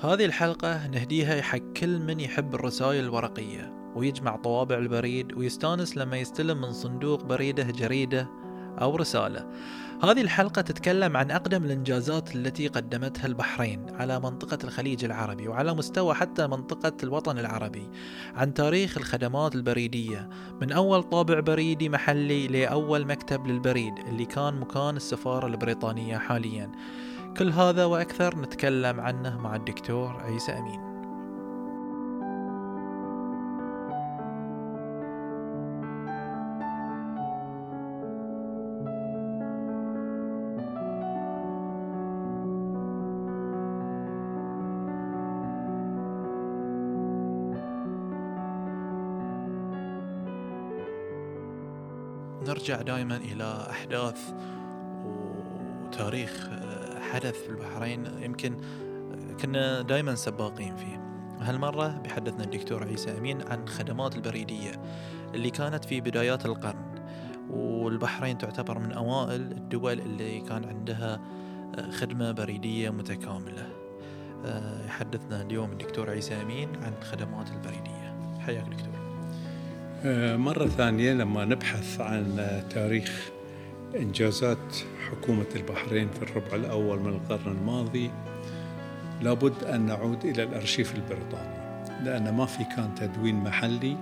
هذه 0.00 0.24
الحلقة 0.24 0.86
نهديها 0.86 1.42
حق 1.42 1.58
كل 1.58 1.98
من 1.98 2.20
يحب 2.20 2.54
الرسائل 2.54 3.04
الورقية 3.04 3.92
ويجمع 3.94 4.36
طوابع 4.36 4.78
البريد 4.78 5.32
ويستانس 5.38 5.96
لما 5.96 6.16
يستلم 6.16 6.60
من 6.60 6.72
صندوق 6.72 7.24
بريده 7.24 7.62
جريدة 7.62 8.28
أو 8.80 8.96
رسالة. 8.96 9.46
هذه 10.02 10.20
الحلقة 10.20 10.62
تتكلم 10.62 11.16
عن 11.16 11.30
أقدم 11.30 11.64
الإنجازات 11.64 12.36
التي 12.36 12.68
قدمتها 12.68 13.26
البحرين 13.26 13.86
على 13.94 14.20
منطقة 14.20 14.58
الخليج 14.64 15.04
العربي 15.04 15.48
وعلى 15.48 15.74
مستوى 15.74 16.14
حتى 16.14 16.46
منطقة 16.46 16.92
الوطن 17.02 17.38
العربي 17.38 17.90
عن 18.34 18.54
تاريخ 18.54 18.98
الخدمات 18.98 19.54
البريدية 19.54 20.28
من 20.60 20.72
أول 20.72 21.02
طابع 21.02 21.40
بريدي 21.40 21.88
محلي 21.88 22.48
لأول 22.48 23.06
مكتب 23.06 23.46
للبريد 23.46 23.94
اللي 24.08 24.24
كان 24.24 24.60
مكان 24.60 24.96
السفارة 24.96 25.46
البريطانية 25.46 26.18
حاليا. 26.18 26.72
كل 27.38 27.52
هذا 27.52 27.84
وأكثر 27.84 28.38
نتكلم 28.38 29.00
عنه 29.00 29.40
مع 29.40 29.56
الدكتور 29.56 30.16
عيسى 30.20 30.52
أمين. 30.52 30.80
نرجع 52.48 52.82
دائما 52.82 53.16
إلى 53.16 53.66
أحداث 53.70 54.32
وتاريخ 55.04 56.50
حدث 57.00 57.34
في 57.34 57.48
البحرين 57.48 58.06
يمكن 58.22 58.56
كنا 59.42 59.82
دائما 59.82 60.14
سباقين 60.14 60.76
فيه. 60.76 61.00
هالمرة 61.40 61.88
بيحدثنا 61.88 62.44
الدكتور 62.44 62.84
عيسى 62.84 63.18
أمين 63.18 63.42
عن 63.42 63.68
خدمات 63.68 64.16
البريدية 64.16 64.72
اللي 65.34 65.50
كانت 65.50 65.84
في 65.84 66.00
بدايات 66.00 66.46
القرن. 66.46 66.96
والبحرين 67.50 68.38
تعتبر 68.38 68.78
من 68.78 68.92
أوائل 68.92 69.40
الدول 69.40 70.00
اللي 70.00 70.40
كان 70.40 70.64
عندها 70.64 71.20
خدمة 71.90 72.32
بريدية 72.32 72.90
متكاملة. 72.90 73.66
يحدثنا 74.86 75.42
اليوم 75.42 75.72
الدكتور 75.72 76.10
عيسى 76.10 76.34
أمين 76.42 76.68
عن 76.76 76.92
خدمات 77.02 77.48
البريدية. 77.50 78.36
حياك 78.40 78.64
دكتور. 78.64 78.96
مرة 80.36 80.66
ثانية 80.66 81.12
لما 81.12 81.44
نبحث 81.44 82.00
عن 82.00 82.36
تاريخ 82.70 83.30
إنجازات 83.96 84.76
حكومة 85.10 85.46
البحرين 85.56 86.08
في 86.08 86.22
الربع 86.22 86.54
الأول 86.54 87.00
من 87.00 87.08
القرن 87.08 87.52
الماضي 87.52 88.10
لابد 89.22 89.64
أن 89.64 89.86
نعود 89.86 90.24
إلى 90.24 90.42
الأرشيف 90.42 90.94
البريطاني 90.94 91.56
لأن 92.04 92.34
ما 92.34 92.46
في 92.46 92.64
كان 92.64 92.94
تدوين 92.94 93.34
محلي. 93.34 93.96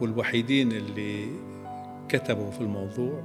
والوحيدين 0.00 0.72
اللي 0.72 1.26
كتبوا 2.08 2.50
في 2.50 2.60
الموضوع 2.60 3.22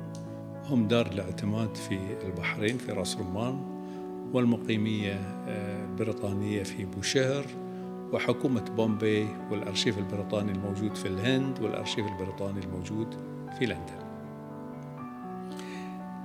هم 0.70 0.88
دار 0.88 1.06
الاعتماد 1.08 1.76
في 1.76 2.00
البحرين 2.26 2.78
في 2.78 2.92
راس 2.92 3.18
رمان 3.18 3.62
والمقيمية 4.34 5.20
البريطانية 5.48 6.64
في 6.64 6.86
بوشهر 6.86 7.46
وحكومة 8.14 8.62
بومبي 8.62 9.28
والأرشيف 9.52 9.98
البريطاني 9.98 10.52
الموجود 10.52 10.96
في 10.96 11.08
الهند 11.08 11.60
والأرشيف 11.62 12.06
البريطاني 12.08 12.60
الموجود 12.60 13.16
في 13.60 13.66
لندن. 13.66 14.09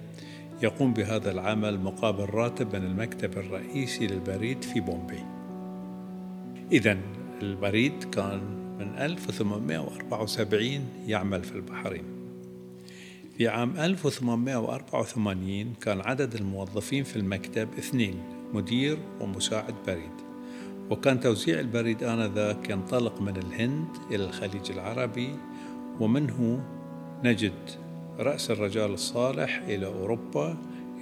يقوم 0.62 0.92
بهذا 0.92 1.30
العمل 1.30 1.80
مقابل 1.80 2.24
راتب 2.24 2.76
من 2.76 2.84
المكتب 2.84 3.38
الرئيسي 3.38 4.06
للبريد 4.06 4.64
في 4.64 4.80
بومبي. 4.80 5.24
إذا 6.72 6.98
البريد 7.42 8.04
كان 8.04 8.40
من 8.78 8.98
1874 8.98 10.88
يعمل 11.06 11.44
في 11.44 11.52
البحرين. 11.52 12.04
في 13.38 13.48
عام 13.48 13.76
1884 13.76 15.74
كان 15.74 16.00
عدد 16.00 16.34
الموظفين 16.34 17.04
في 17.04 17.16
المكتب 17.16 17.68
اثنين 17.78 18.14
مدير 18.52 18.98
ومساعد 19.20 19.74
بريد. 19.86 20.29
وكان 20.90 21.20
توزيع 21.20 21.60
البريد 21.60 22.02
آنذاك 22.02 22.70
ينطلق 22.70 23.20
من 23.20 23.36
الهند 23.36 23.88
إلى 24.10 24.24
الخليج 24.24 24.70
العربي 24.70 25.36
ومنه 26.00 26.64
نجد 27.24 27.70
رأس 28.18 28.50
الرجال 28.50 28.92
الصالح 28.92 29.62
إلى 29.68 29.86
أوروبا 29.86 30.56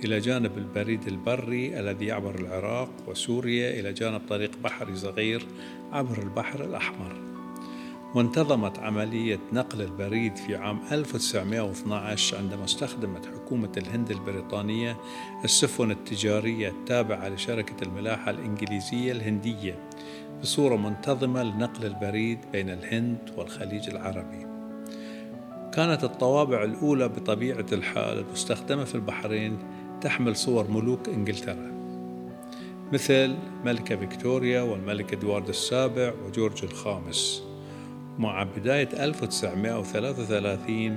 إلى 0.04 0.18
جانب 0.18 0.58
البريد 0.58 1.06
البري 1.06 1.80
الذي 1.80 2.06
يعبر 2.06 2.34
العراق 2.34 2.90
وسوريا 3.06 3.80
إلى 3.80 3.92
جانب 3.92 4.20
طريق 4.28 4.50
بحري 4.64 4.96
صغير 4.96 5.46
عبر 5.92 6.22
البحر 6.22 6.64
الأحمر. 6.64 7.27
وانتظمت 8.14 8.78
عملية 8.78 9.40
نقل 9.52 9.82
البريد 9.82 10.36
في 10.36 10.56
عام 10.56 10.80
1912 10.92 12.36
عندما 12.36 12.64
استخدمت 12.64 13.26
حكومة 13.26 13.72
الهند 13.76 14.10
البريطانية 14.10 14.96
السفن 15.44 15.90
التجارية 15.90 16.68
التابعة 16.68 17.28
لشركة 17.28 17.84
الملاحة 17.84 18.30
الإنجليزية 18.30 19.12
الهندية 19.12 19.78
بصورة 20.42 20.76
منتظمة 20.76 21.42
لنقل 21.42 21.86
البريد 21.86 22.38
بين 22.52 22.70
الهند 22.70 23.30
والخليج 23.36 23.88
العربي. 23.90 24.46
كانت 25.72 26.04
الطوابع 26.04 26.64
الأولى 26.64 27.08
بطبيعة 27.08 27.66
الحال 27.72 28.18
المستخدمة 28.18 28.84
في 28.84 28.94
البحرين 28.94 29.58
تحمل 30.00 30.36
صور 30.36 30.70
ملوك 30.70 31.08
إنجلترا 31.08 31.72
مثل 32.92 33.36
ملكة 33.64 33.96
فيكتوريا 33.96 34.62
والملك 34.62 35.12
إدوارد 35.12 35.48
السابع 35.48 36.12
وجورج 36.26 36.64
الخامس. 36.64 37.47
مع 38.18 38.42
بداية 38.42 39.04
1933 39.04 40.96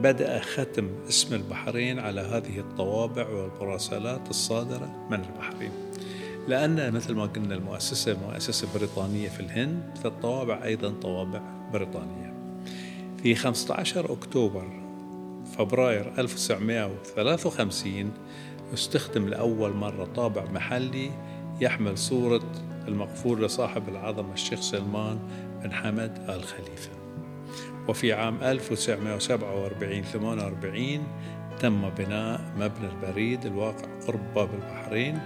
بدأ 0.00 0.38
ختم 0.38 0.90
اسم 1.08 1.34
البحرين 1.34 1.98
على 1.98 2.20
هذه 2.20 2.58
الطوابع 2.58 3.28
والمراسلات 3.28 4.30
الصادرة 4.30 5.06
من 5.10 5.20
البحرين. 5.24 5.70
لأن 6.48 6.92
مثل 6.92 7.14
ما 7.14 7.26
قلنا 7.26 7.54
المؤسسة 7.54 8.16
مؤسسة 8.26 8.68
بريطانية 8.74 9.28
في 9.28 9.40
الهند 9.40 9.98
فالطوابع 10.04 10.64
أيضا 10.64 10.90
طوابع 10.90 11.40
بريطانية. 11.72 12.34
في 13.22 13.34
15 13.34 14.12
أكتوبر 14.12 14.68
فبراير 15.56 16.12
1953 16.18 18.12
استخدم 18.74 19.28
لأول 19.28 19.72
مرة 19.72 20.04
طابع 20.04 20.44
محلي 20.44 21.10
يحمل 21.60 21.98
صورة 21.98 22.42
المغفور 22.88 23.40
لصاحب 23.40 23.88
العظمة 23.88 24.32
الشيخ 24.34 24.60
سلمان 24.60 25.18
بن 25.62 25.72
حمد 25.72 26.18
آل 26.28 26.42
خليفة 26.44 26.90
وفي 27.88 28.12
عام 28.12 28.38
1947 28.42 30.02
48 30.02 30.98
تم 31.60 31.88
بناء 31.98 32.40
مبنى 32.56 32.88
البريد 32.92 33.46
الواقع 33.46 33.84
قرب 34.06 34.34
باب 34.34 34.48
البحرين 34.54 35.18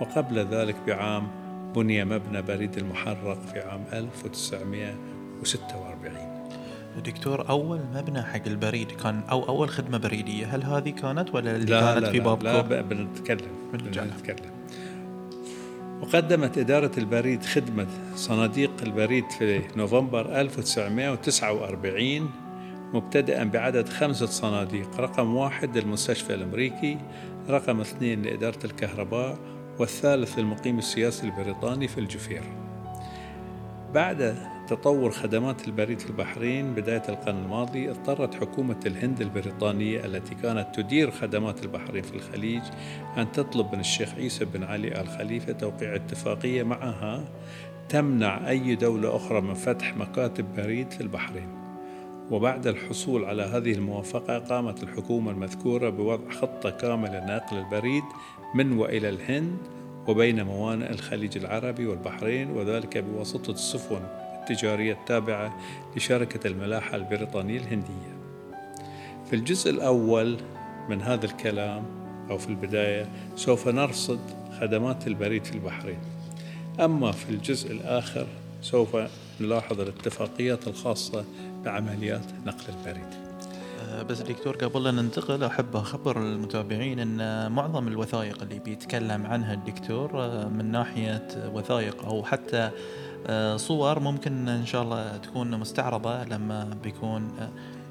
وقبل 0.00 0.38
ذلك 0.38 0.76
بعام 0.86 1.28
بني 1.76 2.04
مبنى 2.04 2.42
بريد 2.42 2.76
المحرق 2.78 3.38
في 3.52 3.60
عام 3.60 3.84
1946 3.92 6.12
دكتور 7.04 7.48
أول 7.48 7.80
مبنى 7.94 8.22
حق 8.22 8.46
البريد 8.46 8.90
كان 8.90 9.20
أو 9.30 9.48
أول 9.48 9.68
خدمة 9.68 9.98
بريدية 9.98 10.46
هل 10.46 10.64
هذه 10.64 10.90
كانت 10.90 11.34
ولا 11.34 11.56
اللي 11.56 11.66
لا 11.70 11.80
كانت 11.80 12.02
لا 12.04 12.10
في 12.12 12.18
لا, 12.18 12.24
بابكم؟ 12.24 12.44
لا 12.46 12.60
ب- 12.60 12.88
بنتكلم. 12.88 13.50
بنتكلم 13.72 14.10
وقدمت 16.02 16.58
إدارة 16.58 16.90
البريد 16.98 17.42
خدمة 17.44 17.86
صناديق 18.14 18.70
البريد 18.82 19.30
في 19.30 19.62
نوفمبر 19.76 20.40
1949 20.40 22.30
مبتدئا 22.94 23.44
بعدد 23.44 23.88
خمسة 23.88 24.26
صناديق. 24.26 25.00
رقم 25.00 25.36
واحد 25.36 25.78
للمستشفى 25.78 26.34
الأمريكي 26.34 26.98
رقم 27.48 27.80
اثنين 27.80 28.22
لإدارة 28.22 28.58
الكهرباء 28.64 29.38
والثالث 29.78 30.38
للمقيم 30.38 30.78
السياسي 30.78 31.26
البريطاني 31.26 31.88
في 31.88 31.98
الجفير. 31.98 32.42
بعد 33.94 34.36
تطور 34.68 35.10
خدمات 35.10 35.68
البريد 35.68 36.00
في 36.00 36.06
البحرين 36.10 36.74
بداية 36.74 37.02
القرن 37.08 37.36
الماضي 37.36 37.90
اضطرت 37.90 38.34
حكومة 38.34 38.80
الهند 38.86 39.20
البريطانية 39.20 40.04
التي 40.04 40.34
كانت 40.34 40.66
تدير 40.74 41.10
خدمات 41.10 41.62
البحرين 41.62 42.02
في 42.02 42.14
الخليج 42.14 42.62
أن 43.16 43.32
تطلب 43.32 43.72
من 43.72 43.80
الشيخ 43.80 44.14
عيسى 44.14 44.44
بن 44.44 44.62
علي 44.62 45.00
آل 45.00 45.08
خليفة 45.08 45.52
توقيع 45.52 45.94
اتفاقية 45.94 46.62
معها 46.62 47.24
تمنع 47.88 48.48
أي 48.48 48.74
دولة 48.74 49.16
أخرى 49.16 49.40
من 49.40 49.54
فتح 49.54 49.96
مكاتب 49.96 50.54
بريد 50.56 50.90
في 50.90 51.00
البحرين. 51.00 51.48
وبعد 52.30 52.66
الحصول 52.66 53.24
على 53.24 53.42
هذه 53.42 53.72
الموافقة 53.72 54.38
قامت 54.38 54.82
الحكومة 54.82 55.30
المذكورة 55.30 55.90
بوضع 55.90 56.30
خطة 56.30 56.70
كاملة 56.70 57.24
لنقل 57.24 57.56
البريد 57.56 58.04
من 58.54 58.78
وإلى 58.78 59.08
الهند 59.08 59.58
وبين 60.08 60.42
موانئ 60.42 60.90
الخليج 60.90 61.38
العربي 61.38 61.86
والبحرين 61.86 62.50
وذلك 62.50 62.98
بواسطة 62.98 63.50
السفن. 63.50 64.27
التجارية 64.50 64.92
التابعة 64.92 65.58
لشركة 65.96 66.46
الملاحة 66.46 66.96
البريطانية 66.96 67.58
الهندية. 67.58 68.18
في 69.30 69.36
الجزء 69.36 69.70
الأول 69.70 70.36
من 70.88 71.02
هذا 71.02 71.26
الكلام 71.26 71.84
أو 72.30 72.38
في 72.38 72.48
البداية 72.48 73.08
سوف 73.36 73.68
نرصد 73.68 74.20
خدمات 74.60 75.06
البريد 75.06 75.44
في 75.44 75.52
البحرين. 75.52 75.98
أما 76.80 77.12
في 77.12 77.30
الجزء 77.30 77.72
الآخر 77.72 78.26
سوف 78.62 78.96
نلاحظ 79.40 79.80
الاتفاقيات 79.80 80.68
الخاصة 80.68 81.24
بعمليات 81.64 82.24
نقل 82.46 82.74
البريد. 82.78 83.28
آه، 83.88 84.02
بس 84.02 84.20
دكتور 84.20 84.56
قبل 84.56 84.84
لا 84.84 84.90
ننتقل 84.90 85.44
أحب 85.44 85.76
أخبر 85.76 86.22
المتابعين 86.22 86.98
أن 86.98 87.52
معظم 87.52 87.88
الوثائق 87.88 88.42
اللي 88.42 88.58
بيتكلم 88.58 89.26
عنها 89.26 89.54
الدكتور 89.54 90.10
آه، 90.14 90.48
من 90.48 90.70
ناحية 90.70 91.28
وثائق 91.54 92.04
أو 92.04 92.24
حتى 92.24 92.70
صور 93.56 94.00
ممكن 94.00 94.48
إن 94.48 94.66
شاء 94.66 94.82
الله 94.82 95.16
تكون 95.16 95.50
مستعرضة 95.60 96.24
لما 96.24 96.76
بيكون 96.82 97.28
آه، 97.40 97.48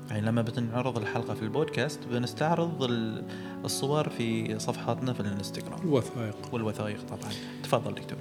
يعني 0.10 0.22
لما 0.28 0.42
بتنعرض 0.42 0.98
الحلقة 0.98 1.34
في 1.34 1.42
البودكاست 1.42 2.00
بنستعرض 2.12 2.84
ال- 2.84 3.24
الصور 3.66 4.10
في 4.10 4.60
صفحاتنا 4.60 5.14
في 5.14 5.20
الانستغرام. 5.20 5.80
الوثائق 5.84 6.38
والوثائق 6.54 6.98
طبعا. 7.10 7.32
تفضل 7.64 7.92
دكتور. 7.96 8.18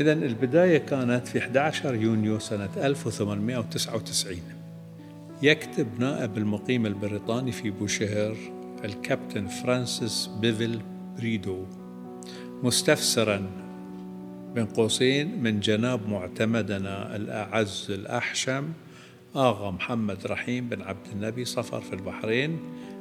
إذا 0.00 0.12
البداية 0.12 0.78
كانت 0.78 1.28
في 1.28 1.38
11 1.38 1.94
يونيو 1.94 2.38
سنة 2.38 2.68
1899 2.76 4.38
يكتب 5.42 5.86
نائب 6.00 6.38
المقيم 6.38 6.86
البريطاني 6.86 7.52
في 7.52 7.70
بوشهر 7.70 8.36
الكابتن 8.84 9.46
فرانسيس 9.46 10.30
بيفل 10.40 10.80
بريدو 11.18 11.64
مستفسرا 12.62 13.46
بين 14.54 14.66
قوسين 14.66 15.42
من 15.42 15.60
جناب 15.60 16.08
معتمدنا 16.08 17.16
الأعز 17.16 17.86
الأحشم 17.90 18.72
آغا 19.36 19.70
محمد 19.70 20.26
رحيم 20.26 20.68
بن 20.68 20.82
عبد 20.82 21.06
النبي 21.12 21.44
صفر 21.44 21.80
في 21.80 21.92
البحرين 21.92 22.58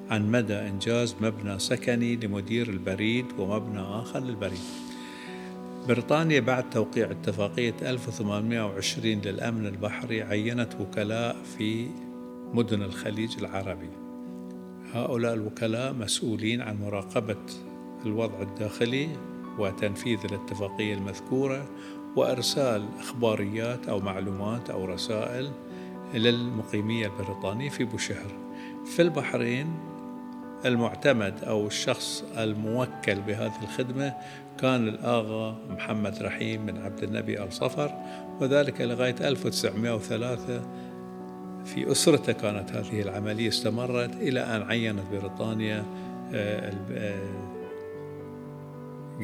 عن 0.09 0.31
مدى 0.31 0.53
إنجاز 0.53 1.15
مبنى 1.21 1.59
سكني 1.59 2.15
لمدير 2.15 2.69
البريد 2.69 3.25
ومبنى 3.39 3.79
آخر 3.79 4.19
للبريد. 4.19 4.59
بريطانيا 5.87 6.39
بعد 6.39 6.69
توقيع 6.69 7.11
اتفاقية 7.11 7.75
1820 7.81 9.21
للأمن 9.21 9.65
البحري 9.65 10.21
عينت 10.21 10.75
وكلاء 10.79 11.35
في 11.57 11.87
مدن 12.53 12.81
الخليج 12.81 13.37
العربي. 13.39 13.89
هؤلاء 14.93 15.33
الوكلاء 15.33 15.93
مسؤولين 15.93 16.61
عن 16.61 16.77
مراقبة 16.81 17.45
الوضع 18.05 18.41
الداخلي 18.41 19.09
وتنفيذ 19.59 20.19
الاتفاقية 20.25 20.93
المذكورة 20.93 21.65
وإرسال 22.15 22.85
إخباريات 22.99 23.89
أو 23.89 23.99
معلومات 23.99 24.69
أو 24.69 24.85
رسائل 24.85 25.51
للمقيمية 26.13 27.07
البريطانية 27.07 27.69
في 27.69 27.83
بوشهر. 27.83 28.31
في 28.85 29.01
البحرين 29.01 29.73
المعتمد 30.65 31.43
أو 31.43 31.67
الشخص 31.67 32.23
الموكل 32.37 33.21
بهذه 33.21 33.63
الخدمة 33.63 34.13
كان 34.59 34.87
الآغا 34.87 35.57
محمد 35.69 36.23
رحيم 36.23 36.65
بن 36.65 36.81
عبد 36.81 37.03
النبي 37.03 37.43
آل 37.43 37.53
صفر 37.53 37.91
وذلك 38.41 38.81
لغاية 38.81 39.15
1903 39.21 40.61
في 41.65 41.91
أسرته 41.91 42.33
كانت 42.33 42.71
هذه 42.71 43.01
العملية 43.01 43.47
استمرت 43.47 44.15
إلى 44.15 44.39
أن 44.39 44.61
عينت 44.61 45.03
بريطانيا 45.11 45.85
آه، 46.33 46.73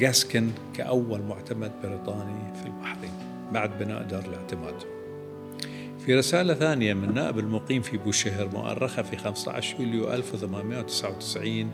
جاسكن 0.00 0.50
كأول 0.74 1.22
معتمد 1.22 1.72
بريطاني 1.82 2.54
في 2.54 2.66
البحرين 2.66 3.10
بعد 3.52 3.78
بناء 3.78 4.02
دار 4.02 4.24
الاعتماد. 4.24 4.74
في 5.98 6.14
رسالة 6.14 6.54
ثانية 6.54 6.94
من 6.94 7.14
نائب 7.14 7.38
المقيم 7.38 7.82
في 7.82 7.96
بوشهر 7.96 8.48
مؤرخة 8.48 9.02
في 9.02 9.16
15 9.16 9.80
يوليو 9.80 10.12
1899 10.12 11.70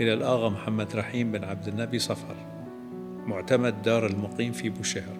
إلى 0.00 0.14
الآغا 0.14 0.48
محمد 0.48 0.96
رحيم 0.96 1.32
بن 1.32 1.44
عبد 1.44 1.68
النبي 1.68 1.98
صفر 1.98 2.36
معتمد 3.26 3.82
دار 3.82 4.06
المقيم 4.06 4.52
في 4.52 4.68
بوشهر. 4.68 5.16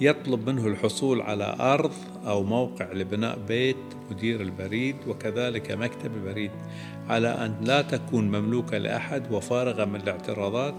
يطلب 0.00 0.50
منه 0.50 0.66
الحصول 0.66 1.20
على 1.20 1.56
أرض 1.60 1.92
أو 2.26 2.42
موقع 2.42 2.92
لبناء 2.92 3.38
بيت 3.48 3.76
مدير 4.10 4.40
البريد 4.40 4.96
وكذلك 5.08 5.70
مكتب 5.70 6.14
البريد 6.14 6.50
على 7.08 7.28
أن 7.28 7.54
لا 7.60 7.82
تكون 7.82 8.28
مملوكة 8.28 8.78
لأحد 8.78 9.32
وفارغة 9.32 9.84
من 9.84 10.00
الاعتراضات 10.00 10.74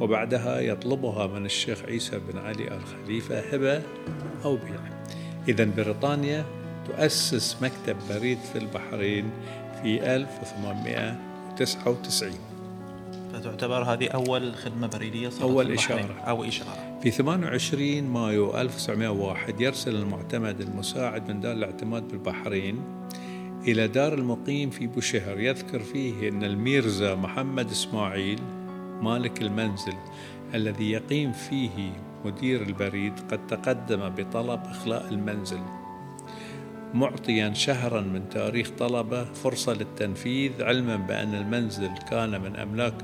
وبعدها 0.00 0.60
يطلبها 0.60 1.26
من 1.26 1.46
الشيخ 1.46 1.82
عيسى 1.82 2.18
بن 2.18 2.38
علي 2.38 2.68
آل 2.68 2.80
خليفة 2.84 3.40
هبة 3.40 3.82
أو 4.44 4.56
بيع 4.56 4.80
إذا 5.48 5.64
بريطانيا 5.64 6.44
تؤسس 6.86 7.56
مكتب 7.62 7.96
بريد 8.10 8.38
في 8.52 8.58
البحرين 8.58 9.30
في 9.82 10.16
1899 10.16 12.32
فتعتبر 13.32 13.82
هذه 13.82 14.08
أول 14.08 14.54
خدمة 14.54 14.86
بريدية 14.86 15.28
صارت 15.28 15.42
أول. 15.42 15.72
إشارة. 15.72 16.20
أو 16.20 16.44
إشارة 16.44 16.98
في 17.02 17.10
28 17.10 18.02
مايو 18.02 18.60
1901 18.60 19.60
يرسل 19.60 19.94
المعتمد 19.94 20.60
المساعد 20.60 21.30
من 21.30 21.40
دار 21.40 21.52
الاعتماد 21.52 22.08
بالبحرين 22.08 22.82
إلى 23.68 23.88
دار 23.88 24.14
المقيم 24.14 24.70
في 24.70 24.86
بوشهر 24.86 25.40
يذكر 25.40 25.80
فيه 25.80 26.28
أن 26.28 26.44
الميرزا 26.44 27.14
محمد 27.14 27.70
إسماعيل 27.70 28.40
مالك 29.02 29.42
المنزل 29.42 29.94
الذي 30.54 30.90
يقيم 30.90 31.32
فيه 31.32 31.92
مدير 32.24 32.62
البريد 32.62 33.12
قد 33.30 33.46
تقدم 33.46 34.08
بطلب 34.08 34.60
إخلاء 34.64 35.08
المنزل 35.08 35.60
معطيا 36.94 37.52
شهرا 37.54 38.00
من 38.00 38.28
تاريخ 38.28 38.70
طلبه 38.78 39.24
فرصة 39.24 39.72
للتنفيذ 39.72 40.62
علما 40.62 40.96
بأن 40.96 41.34
المنزل 41.34 41.90
كان 42.10 42.40
من 42.40 42.56
أملاك 42.56 42.94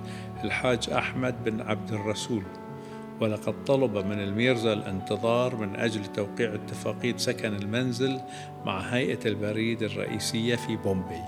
الحاج 0.45 0.91
أحمد 0.91 1.45
بن 1.45 1.61
عبد 1.61 1.93
الرسول. 1.93 2.43
ولقد 3.21 3.65
طلب 3.65 3.97
من 3.97 4.21
الميرزا 4.21 4.73
الانتظار 4.73 5.57
من 5.57 5.77
أجل 5.77 6.07
توقيع 6.07 6.55
اتفاقية 6.55 7.17
سكن 7.17 7.57
المنزل 7.57 8.21
مع 8.67 8.81
هيئة 8.81 9.19
البريد 9.27 9.83
الرئيسية 9.83 10.57
في 10.57 10.77
بومبي. 10.77 11.23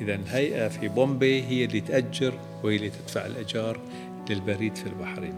إذا 0.00 0.14
الهيئة 0.14 0.68
في 0.68 0.88
بومبي 0.88 1.42
هي 1.42 1.64
اللي 1.64 1.80
تأجر 1.80 2.34
وهي 2.64 2.76
اللي 2.76 2.90
تدفع 2.90 3.26
الأجار 3.26 3.80
للبريد 4.30 4.76
في 4.76 4.86
البحرين. 4.86 5.34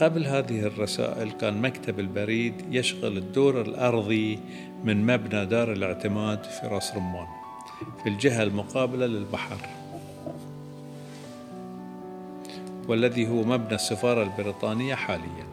قبل 0.00 0.26
هذه 0.26 0.60
الرسائل 0.60 1.30
كان 1.30 1.62
مكتب 1.62 2.00
البريد 2.00 2.54
يشغل 2.70 3.16
الدور 3.16 3.60
الأرضي 3.60 4.38
من 4.84 5.06
مبنى 5.06 5.46
دار 5.46 5.72
الاعتماد 5.72 6.44
في 6.44 6.66
راس 6.66 6.92
رمان 6.96 7.26
في 8.02 8.08
الجهة 8.08 8.42
المقابلة 8.42 9.06
للبحر. 9.06 9.56
والذي 12.88 13.28
هو 13.28 13.42
مبنى 13.42 13.74
السفارة 13.74 14.22
البريطانية 14.22 14.94
حاليا. 14.94 15.50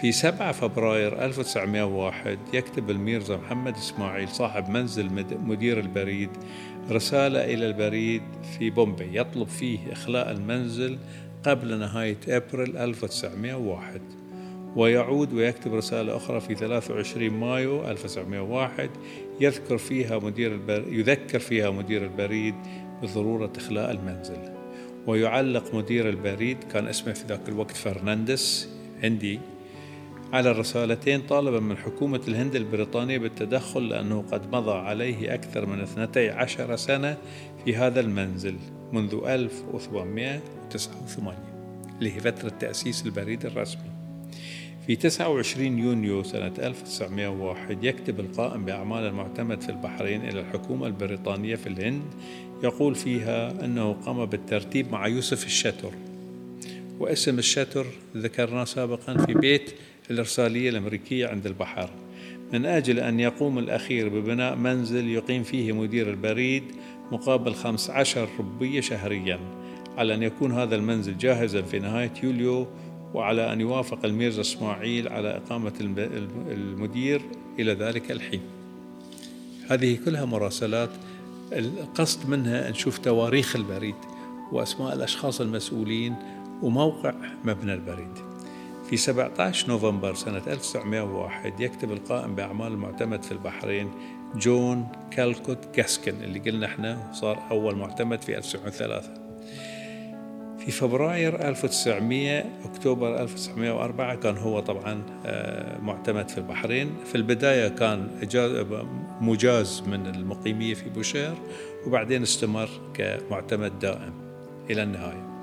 في 0.00 0.12
7 0.12 0.52
فبراير 0.52 1.24
1901 1.24 2.38
يكتب 2.54 2.90
الميرزا 2.90 3.36
محمد 3.36 3.76
إسماعيل 3.76 4.28
صاحب 4.28 4.70
منزل 4.70 5.24
مدير 5.44 5.80
البريد 5.80 6.30
رسالة 6.90 7.44
إلى 7.44 7.66
البريد 7.66 8.22
في 8.58 8.70
بومبي 8.70 9.20
يطلب 9.20 9.48
فيه 9.48 9.92
إخلاء 9.92 10.30
المنزل 10.30 10.98
قبل 11.44 11.78
نهاية 11.78 12.18
أبريل 12.28 12.76
1901 12.76 14.00
ويعود 14.76 15.32
ويكتب 15.32 15.74
رسالة 15.74 16.16
أخرى 16.16 16.40
في 16.40 16.54
23 16.54 17.30
مايو 17.30 17.90
1901 17.90 18.90
يذكر 19.40 19.78
فيها 19.78 20.18
مدير 20.18 20.52
البريد 20.52 21.08
يذكر 21.08 21.38
فيها 21.38 21.70
مدير 21.70 22.04
البريد 22.04 22.54
بضرورة 23.02 23.52
إخلاء 23.56 23.90
المنزل. 23.90 24.58
ويعلق 25.06 25.74
مدير 25.74 26.08
البريد 26.08 26.64
كان 26.64 26.86
اسمه 26.86 27.12
في 27.12 27.26
ذاك 27.26 27.48
الوقت 27.48 27.76
فرناندس 27.76 28.68
عندي 29.02 29.40
على 30.32 30.50
الرسالتين 30.50 31.20
طالبا 31.20 31.60
من 31.60 31.76
حكومة 31.76 32.20
الهند 32.28 32.56
البريطانية 32.56 33.18
بالتدخل 33.18 33.88
لأنه 33.88 34.24
قد 34.32 34.54
مضى 34.54 34.72
عليه 34.72 35.34
أكثر 35.34 35.66
من 35.66 35.80
12 35.80 36.76
سنة 36.76 37.16
في 37.68 37.76
هذا 37.76 38.00
المنزل 38.00 38.56
منذ 38.92 39.20
1889 39.26 41.34
اللي 41.98 42.14
هي 42.14 42.20
فترة 42.20 42.48
تأسيس 42.48 43.06
البريد 43.06 43.46
الرسمي. 43.46 43.90
في 44.86 44.96
29 44.96 45.78
يونيو 45.78 46.22
سنة 46.22 46.52
1901 46.58 47.84
يكتب 47.84 48.20
القائم 48.20 48.64
بأعمال 48.64 49.06
المعتمد 49.06 49.60
في 49.60 49.68
البحرين 49.68 50.28
إلى 50.28 50.40
الحكومة 50.40 50.86
البريطانية 50.86 51.54
في 51.54 51.66
الهند 51.66 52.02
يقول 52.62 52.94
فيها 52.94 53.64
أنه 53.64 53.92
قام 53.92 54.24
بالترتيب 54.24 54.92
مع 54.92 55.06
يوسف 55.06 55.46
الشتر. 55.46 55.92
واسم 56.98 57.38
الشتر 57.38 57.86
ذكرناه 58.16 58.64
سابقا 58.64 59.16
في 59.16 59.34
بيت 59.34 59.74
الإرسالية 60.10 60.70
الأمريكية 60.70 61.26
عند 61.26 61.46
البحر. 61.46 61.90
من 62.52 62.66
أجل 62.66 63.00
أن 63.00 63.20
يقوم 63.20 63.58
الأخير 63.58 64.08
ببناء 64.08 64.56
منزل 64.56 65.08
يقيم 65.08 65.42
فيه 65.42 65.72
مدير 65.72 66.10
البريد 66.10 66.64
مقابل 67.12 67.54
15 67.54 68.28
ربية 68.38 68.80
شهريا 68.80 69.40
على 69.98 70.14
أن 70.14 70.22
يكون 70.22 70.52
هذا 70.52 70.76
المنزل 70.76 71.18
جاهزا 71.18 71.62
في 71.62 71.78
نهاية 71.78 72.12
يوليو 72.22 72.66
وعلى 73.14 73.52
أن 73.52 73.60
يوافق 73.60 74.04
الميرزا 74.04 74.40
إسماعيل 74.40 75.08
على 75.08 75.36
إقامة 75.36 75.72
المدير 76.48 77.22
إلى 77.58 77.72
ذلك 77.72 78.10
الحين. 78.10 78.40
هذه 79.68 79.98
كلها 80.04 80.24
مراسلات 80.24 80.90
القصد 81.52 82.28
منها 82.28 82.70
نشوف 82.70 82.98
تواريخ 82.98 83.56
البريد 83.56 83.94
وأسماء 84.52 84.94
الأشخاص 84.94 85.40
المسؤولين 85.40 86.14
وموقع 86.62 87.14
مبنى 87.44 87.74
البريد. 87.74 88.12
في 88.90 88.96
17 88.96 89.68
نوفمبر 89.68 90.14
سنة 90.14 90.42
1901 90.46 91.60
يكتب 91.60 91.92
القائم 91.92 92.34
بأعمال 92.34 92.72
المعتمد 92.72 93.22
في 93.22 93.32
البحرين 93.32 93.90
جون 94.36 94.88
كالكوت 95.10 95.58
جاسكن 95.76 96.14
اللي 96.22 96.38
قلنا 96.38 96.66
إحنا 96.66 97.12
صار 97.12 97.42
أول 97.50 97.76
معتمد 97.76 98.22
في 98.22 98.38
1903 98.38 99.28
في 100.58 100.70
فبراير 100.70 101.48
1900 101.48 102.44
أكتوبر 102.64 103.22
1904 103.22 104.14
كان 104.14 104.36
هو 104.36 104.60
طبعا 104.60 105.02
آه، 105.26 105.78
معتمد 105.78 106.28
في 106.28 106.38
البحرين. 106.38 106.94
في 107.06 107.14
البداية 107.14 107.68
كان 107.68 108.08
مجاز 109.20 109.82
من 109.86 110.06
المقيمية 110.06 110.74
في 110.74 110.88
بوشير 110.90 111.34
وبعدين 111.86 112.22
استمر 112.22 112.68
كمعتمد 112.94 113.78
دائم 113.78 114.12
إلى 114.70 114.82
النهاية. 114.82 115.40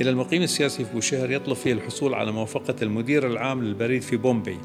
إلى 0.00 0.10
المقيم 0.10 0.42
السياسي 0.42 0.84
في 0.84 0.92
بوشهر 0.92 1.30
يطلب 1.30 1.56
فيه 1.56 1.72
الحصول 1.72 2.14
على 2.14 2.32
موافقة 2.32 2.74
المدير 2.82 3.26
العام 3.26 3.64
للبريد 3.64 4.02
في 4.02 4.16
بومبي 4.16 4.58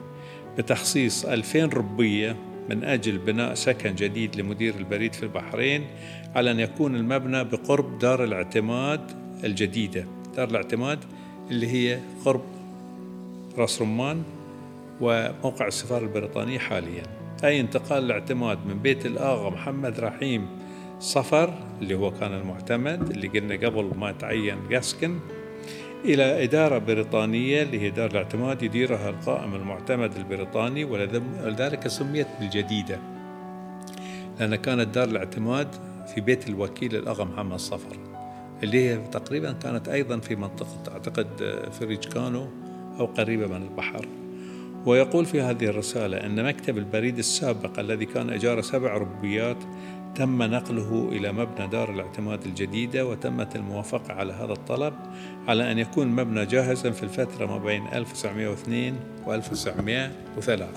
بتخصيص 0.58 1.26
2000 1.26 1.66
ربية 1.66 2.36
من 2.70 2.84
أجل 2.84 3.18
بناء 3.18 3.54
سكن 3.54 3.96
جديد 3.96 4.36
لمدير 4.36 4.76
البريد 4.76 5.14
في 5.14 5.24
البحرين 5.24 5.86
على 6.36 6.52
أن 6.52 6.60
يكون 6.60 6.96
المبنى 6.96 7.44
بقرب 7.44 8.00
دار 8.00 8.24
الاعتماد 8.24 9.12
الجديدة. 9.44 10.06
دار 10.36 10.50
الاعتماد 10.50 11.00
اللي 11.52 11.68
هي 11.68 12.00
قرب 12.26 12.44
راس 13.58 13.82
رمان 13.82 14.24
وموقع 15.02 15.68
السفارة 15.68 16.04
البريطانية 16.04 16.60
حاليا. 16.60 17.04
أي 17.44 17.60
انتقال 17.60 18.04
الاعتماد 18.04 18.60
من 18.68 18.80
بيت 18.80 19.06
الآغا 19.06 19.50
محمد 19.50 20.00
رحيم 20.00 20.48
صفر 21.00 21.54
اللي 21.82 21.96
هو 21.96 22.12
كان 22.12 22.34
المعتمد 22.34 23.10
اللي 23.10 23.28
قلنا 23.28 23.56
قبل 23.56 23.92
ما 23.98 24.12
تعين 24.12 24.58
جاسكن 24.70 25.20
إلى 26.06 26.44
إدارة 26.44 26.78
بريطانية 26.78 27.64
اللي 27.64 27.80
هي 27.80 27.90
دار 27.90 28.12
الاعتماد 28.12 28.64
يديرها 28.64 29.10
القائم 29.10 29.56
المعتمد 29.56 30.16
البريطاني 30.16 30.84
ولذلك 30.84 31.88
سميت 31.88 32.28
بالجديدة. 32.40 33.00
لأن 34.40 34.56
كانت 34.56 34.96
دار 34.96 35.08
الاعتماد 35.08 35.68
في 36.16 36.22
بيت 36.22 36.50
الوكيل 36.50 36.96
الأغا 36.96 37.24
محمد 37.24 37.60
صفر 37.60 37.98
اللي 38.64 38.90
هي 38.90 38.98
تقريبا 38.98 39.52
كانت 39.52 39.90
أيضا 39.90 40.20
في 40.20 40.36
منطقة 40.36 40.94
أعتقد 40.94 41.28
فريج 41.80 42.06
كانو 42.06 42.48
أو 43.00 43.06
قريبة 43.06 43.48
من 43.48 43.64
البحر. 43.64 44.08
ويقول 44.86 45.26
في 45.26 45.42
هذه 45.42 45.66
الرسالة 45.66 46.18
أن 46.18 46.46
مكتب 46.46 46.78
البريد 46.78 47.18
السابق 47.18 47.80
الذي 47.80 48.06
كان 48.06 48.30
إجارة 48.30 48.62
سبع 48.62 48.98
ربيات 48.98 49.58
تم 50.16 50.44
نقله 50.44 51.10
إلى 51.12 51.32
مبنى 51.32 51.68
دار 51.68 51.92
الاعتماد 51.92 52.46
الجديدة 52.46 53.06
وتمت 53.06 53.56
الموافقة 53.56 54.14
على 54.14 54.34
هذا 54.34 54.54
الطلب 54.54 54.94
على 55.48 55.72
أن 55.72 55.80
يكون 55.80 56.08
المبنى 56.08 56.46
جاهزا 56.46 56.92
في 56.92 57.04
الفترة 57.04 57.46
ما 57.46 57.58
بين 57.58 57.88
1902 57.88 58.96
و 59.28 59.34
1903 59.34 60.68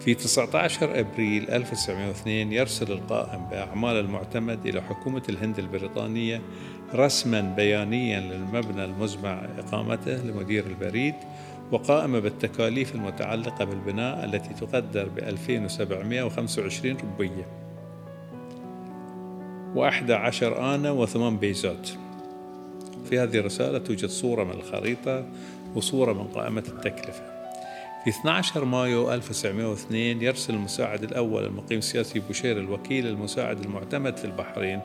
في 0.00 0.14
19 0.14 1.00
أبريل 1.00 1.50
1902 1.50 2.52
يرسل 2.52 2.92
القائم 2.92 3.46
بأعمال 3.50 3.96
المعتمد 3.96 4.66
إلى 4.66 4.82
حكومة 4.82 5.22
الهند 5.28 5.58
البريطانية 5.58 6.42
رسما 6.94 7.40
بيانيا 7.40 8.20
للمبنى 8.20 8.84
المزمع 8.84 9.42
إقامته 9.58 10.16
لمدير 10.16 10.66
البريد 10.66 11.14
وقائمة 11.72 12.18
بالتكاليف 12.18 12.94
المتعلقة 12.94 13.64
بالبناء 13.64 14.24
التي 14.24 14.54
تقدر 14.54 15.08
ب 15.08 15.18
2725 15.18 16.96
ربية. 16.96 17.63
وأحدى 19.74 20.14
عشر 20.14 20.74
آنة 20.74 20.92
وثمان 20.92 21.36
بيزات 21.36 21.88
في 23.10 23.18
هذه 23.18 23.38
الرسالة 23.38 23.78
توجد 23.78 24.08
صورة 24.08 24.44
من 24.44 24.50
الخريطة 24.50 25.24
وصورة 25.74 26.12
من 26.12 26.24
قائمة 26.24 26.64
التكلفة. 26.68 27.34
في 28.04 28.10
12 28.10 28.64
مايو 28.64 29.12
1902 29.14 30.22
يرسل 30.22 30.54
المساعد 30.54 31.02
الأول 31.02 31.44
المقيم 31.44 31.78
السياسي 31.78 32.18
بوشير 32.20 32.58
الوكيل 32.58 33.06
المساعد 33.06 33.60
المعتمد 33.60 34.16
في 34.16 34.24
البحرين 34.24 34.80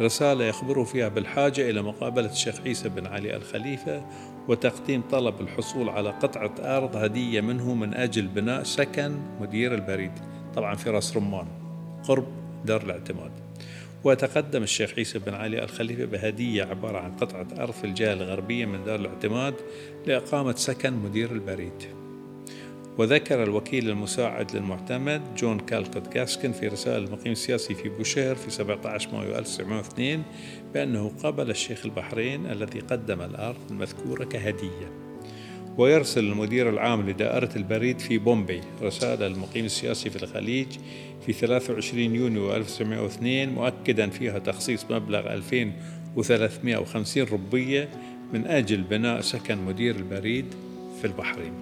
رسالة 0.00 0.44
يخبره 0.44 0.84
فيها 0.84 1.08
بالحاجة 1.08 1.70
إلى 1.70 1.82
مقابلة 1.82 2.30
الشيخ 2.30 2.60
عيسى 2.60 2.88
بن 2.88 3.06
علي 3.06 3.36
الخليفة 3.36 4.02
وتقديم 4.48 5.02
طلب 5.10 5.40
الحصول 5.40 5.88
على 5.88 6.10
قطعة 6.10 6.54
أرض 6.58 6.96
هدية 6.96 7.40
منه 7.40 7.74
من 7.74 7.94
أجل 7.94 8.26
بناء 8.26 8.62
سكن 8.62 9.18
مدير 9.40 9.74
البريد. 9.74 10.12
طبعا 10.54 10.74
في 10.74 10.90
راس 10.90 11.16
رمان. 11.16 11.46
قرب 12.04 12.26
دار 12.64 12.82
الاعتماد. 12.82 13.47
وتقدم 14.08 14.62
الشيخ 14.62 14.94
عيسى 14.98 15.18
بن 15.18 15.34
علي 15.34 15.64
الخليفة 15.64 16.04
بهدية 16.04 16.64
عبارة 16.64 16.98
عن 16.98 17.12
قطعة 17.12 17.46
أرض 17.58 17.72
في 17.72 17.84
الجهة 17.84 18.12
الغربية 18.12 18.66
من 18.66 18.84
دار 18.84 19.00
الاعتماد 19.00 19.54
لإقامة 20.06 20.54
سكن 20.56 20.92
مدير 20.92 21.32
البريد. 21.32 21.82
وذكر 22.98 23.42
الوكيل 23.42 23.90
المساعد 23.90 24.56
للمعتمد 24.56 25.34
جون 25.34 25.58
كالكوت 25.58 26.14
جاسكن 26.14 26.52
في 26.52 26.68
رسالة 26.68 27.06
المقيم 27.06 27.32
السياسي 27.32 27.74
في 27.74 27.88
بوشهر 27.88 28.34
في 28.34 28.50
17 28.50 29.10
مايو 29.12 29.38
1902 29.38 30.22
بأنه 30.74 31.12
قبل 31.22 31.50
الشيخ 31.50 31.86
البحرين 31.86 32.46
الذي 32.46 32.80
قدم 32.80 33.20
الأرض 33.20 33.70
المذكورة 33.70 34.24
كهدية. 34.24 35.07
ويرسل 35.78 36.24
المدير 36.24 36.68
العام 36.68 37.10
لدائرة 37.10 37.50
البريد 37.56 37.98
في 37.98 38.18
بومبي 38.18 38.60
رسالة 38.82 39.28
للمقيم 39.28 39.64
السياسي 39.64 40.10
في 40.10 40.22
الخليج 40.22 40.66
في 41.26 41.32
23 41.32 42.14
يونيو 42.14 42.56
1902 42.56 43.48
مؤكدا 43.48 44.10
فيها 44.10 44.38
تخصيص 44.38 44.84
مبلغ 44.90 45.34
2350 45.34 47.22
ربية 47.22 47.88
من 48.32 48.46
أجل 48.46 48.82
بناء 48.82 49.20
سكن 49.20 49.58
مدير 49.58 49.96
البريد 49.96 50.54
في 51.00 51.06
البحرين. 51.06 51.52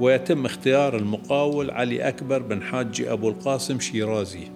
ويتم 0.00 0.46
اختيار 0.46 0.96
المقاول 0.96 1.70
علي 1.70 2.08
أكبر 2.08 2.42
بن 2.42 2.62
حاج 2.62 3.02
أبو 3.02 3.28
القاسم 3.28 3.80
شيرازي. 3.80 4.48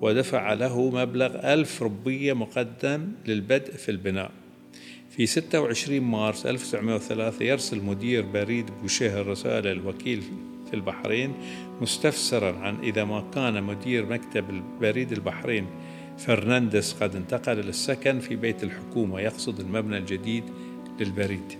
ودفع 0.00 0.52
له 0.52 0.90
مبلغ 0.90 1.52
ألف 1.52 1.82
ربية 1.82 2.32
مقدم 2.32 3.08
للبدء 3.26 3.72
في 3.72 3.88
البناء. 3.88 4.30
في 5.16 5.26
26 5.26 6.00
مارس 6.00 6.46
1903 6.46 7.44
يرسل 7.44 7.84
مدير 7.84 8.26
بريد 8.26 8.70
بوشهر 8.82 9.26
رسالة 9.26 9.72
الوكيل 9.72 10.22
في 10.70 10.74
البحرين 10.74 11.32
مستفسرا 11.80 12.58
عن 12.58 12.76
إذا 12.82 13.04
ما 13.04 13.24
كان 13.34 13.62
مدير 13.62 14.06
مكتب 14.06 14.44
بريد 14.80 15.12
البحرين 15.12 15.66
فرنانديز 16.18 16.92
قد 16.92 17.16
انتقل 17.16 17.56
للسكن 17.56 18.18
في 18.20 18.36
بيت 18.36 18.62
الحكومة 18.62 19.20
يقصد 19.20 19.60
المبنى 19.60 19.98
الجديد 19.98 20.44
للبريد. 21.00 21.52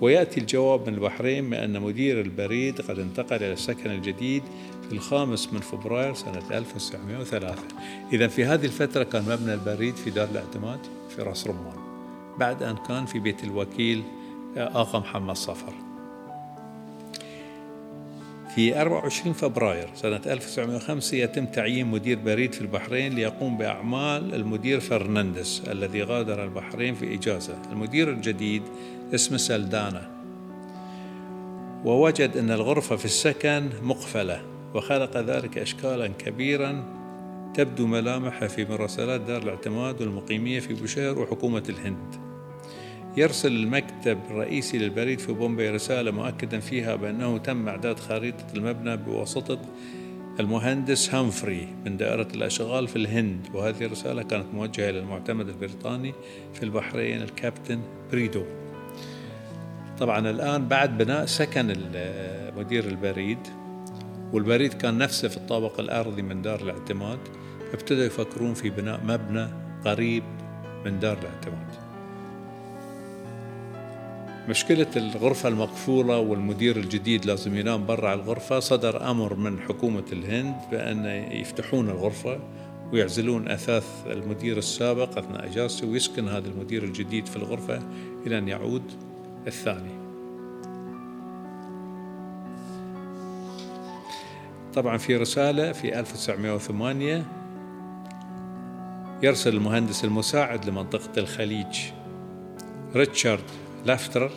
ويأتي 0.00 0.40
الجواب 0.40 0.88
من 0.88 0.94
البحرين 0.94 1.50
بأن 1.50 1.80
مدير 1.80 2.20
البريد 2.20 2.80
قد 2.80 2.98
انتقل 2.98 3.36
إلى 3.36 3.52
السكن 3.52 3.90
الجديد 3.90 4.42
في 4.88 4.92
الخامس 4.92 5.52
من 5.52 5.60
فبراير 5.60 6.14
سنة 6.14 6.58
1903 6.58 7.62
إذا 8.12 8.28
في 8.28 8.44
هذه 8.44 8.64
الفترة 8.64 9.04
كان 9.04 9.22
مبنى 9.22 9.54
البريد 9.54 9.96
في 9.96 10.10
دار 10.10 10.28
الأعتماد 10.30 10.80
في 11.16 11.22
راس 11.22 11.46
رمان. 11.46 11.83
بعد 12.38 12.62
أن 12.62 12.76
كان 12.88 13.06
في 13.06 13.18
بيت 13.18 13.44
الوكيل 13.44 14.02
آقا 14.56 14.98
محمد 14.98 15.36
صفر. 15.36 15.72
في 18.54 18.80
24 18.80 19.32
فبراير 19.32 19.88
سنة 19.94 20.20
1905 20.26 21.16
يتم 21.16 21.46
تعيين 21.46 21.86
مدير 21.86 22.18
بريد 22.18 22.52
في 22.52 22.60
البحرين 22.60 23.12
ليقوم 23.12 23.56
بأعمال 23.56 24.34
المدير 24.34 24.80
فرنانديز 24.80 25.62
الذي 25.68 26.02
غادر 26.02 26.44
البحرين 26.44 26.94
في 26.94 27.14
إجازة. 27.14 27.58
المدير 27.72 28.10
الجديد 28.10 28.62
اسمه 29.14 29.36
سلدانا. 29.36 30.10
ووجد 31.84 32.36
أن 32.36 32.50
الغرفة 32.50 32.96
في 32.96 33.04
السكن 33.04 33.68
مقفلة 33.82 34.42
وخلق 34.74 35.16
ذلك 35.16 35.58
إشكالا 35.58 36.06
كبيرا 36.06 36.84
تبدو 37.54 37.86
ملامحها 37.86 38.48
في 38.48 38.64
مراسلات 38.64 39.20
دار 39.20 39.42
الاعتماد 39.42 40.00
والمقيمية 40.00 40.60
في 40.60 40.74
بوشهر 40.74 41.18
وحكومة 41.18 41.62
الهند. 41.68 42.23
يرسل 43.16 43.52
المكتب 43.52 44.18
الرئيسي 44.30 44.78
للبريد 44.78 45.18
في 45.18 45.32
بومبي 45.32 45.70
رسالة 45.70 46.10
مؤكدا 46.10 46.60
فيها 46.60 46.96
بأنه 46.96 47.38
تم 47.38 47.68
إعداد 47.68 47.98
خريطة 47.98 48.46
المبنى 48.54 48.96
بواسطة 48.96 49.58
المهندس 50.40 51.14
هامفري 51.14 51.68
من 51.84 51.96
دائرة 51.96 52.28
الأشغال 52.34 52.88
في 52.88 52.96
الهند 52.96 53.46
وهذه 53.54 53.84
الرسالة 53.84 54.22
كانت 54.22 54.46
موجهة 54.54 54.90
إلى 54.90 54.98
المعتمد 54.98 55.48
البريطاني 55.48 56.14
في 56.54 56.62
البحرين 56.62 57.22
الكابتن 57.22 57.80
بريدو. 58.12 58.44
طبعا 59.98 60.30
الآن 60.30 60.68
بعد 60.68 60.98
بناء 60.98 61.26
سكن 61.26 61.76
مدير 62.56 62.84
البريد 62.84 63.38
والبريد 64.32 64.72
كان 64.72 64.98
نفسه 64.98 65.28
في 65.28 65.36
الطابق 65.36 65.80
الأرضي 65.80 66.22
من 66.22 66.42
دار 66.42 66.60
الاعتماد 66.60 67.18
ابتدوا 67.72 68.04
يفكرون 68.04 68.54
في 68.54 68.70
بناء 68.70 69.00
مبنى 69.04 69.48
قريب 69.84 70.24
من 70.84 70.98
دار 70.98 71.18
الاعتماد. 71.18 71.83
مشكلة 74.48 74.86
الغرفة 74.96 75.48
المقفولة 75.48 76.18
والمدير 76.18 76.76
الجديد 76.76 77.24
لازم 77.24 77.56
ينام 77.56 77.86
برا 77.86 78.14
الغرفة 78.14 78.60
صدر 78.60 79.10
أمر 79.10 79.34
من 79.34 79.60
حكومة 79.60 80.04
الهند 80.12 80.54
بأن 80.70 81.06
يفتحون 81.32 81.88
الغرفة 81.88 82.38
ويعزلون 82.92 83.48
أثاث 83.48 83.86
المدير 84.06 84.58
السابق 84.58 85.18
أثناء 85.18 85.46
إجازته 85.46 85.86
ويسكن 85.86 86.28
هذا 86.28 86.48
المدير 86.48 86.84
الجديد 86.84 87.26
في 87.26 87.36
الغرفة 87.36 87.82
إلى 88.26 88.38
أن 88.38 88.48
يعود 88.48 88.82
الثاني. 89.46 89.94
طبعا 94.74 94.96
في 94.96 95.16
رسالة 95.16 95.72
في 95.72 96.00
1908 96.00 97.24
يرسل 99.22 99.54
المهندس 99.54 100.04
المساعد 100.04 100.64
لمنطقة 100.64 101.18
الخليج 101.18 101.78
ريتشارد 102.94 103.63
لافتر 103.84 104.30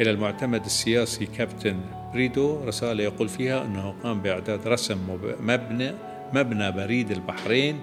إلى 0.00 0.10
المعتمد 0.10 0.64
السياسي 0.64 1.26
كابتن 1.26 1.80
بريدو 2.12 2.64
رسالة 2.64 3.04
يقول 3.04 3.28
فيها 3.28 3.64
أنه 3.64 3.94
قام 4.02 4.22
بإعداد 4.22 4.68
رسم 4.68 4.98
مبنى 5.40 5.92
مبنى 6.32 6.72
بريد 6.72 7.10
البحرين 7.10 7.80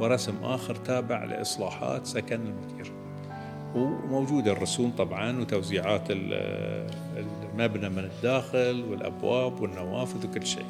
ورسم 0.00 0.44
آخر 0.44 0.74
تابع 0.74 1.24
لإصلاحات 1.24 2.06
سكن 2.06 2.40
المدير. 2.46 2.92
وموجودة 3.74 4.52
الرسوم 4.52 4.90
طبعا 4.90 5.40
وتوزيعات 5.40 6.02
المبنى 6.10 7.88
من 7.88 8.04
الداخل 8.04 8.84
والأبواب 8.90 9.60
والنوافذ 9.60 10.26
وكل 10.26 10.46
شيء. 10.46 10.66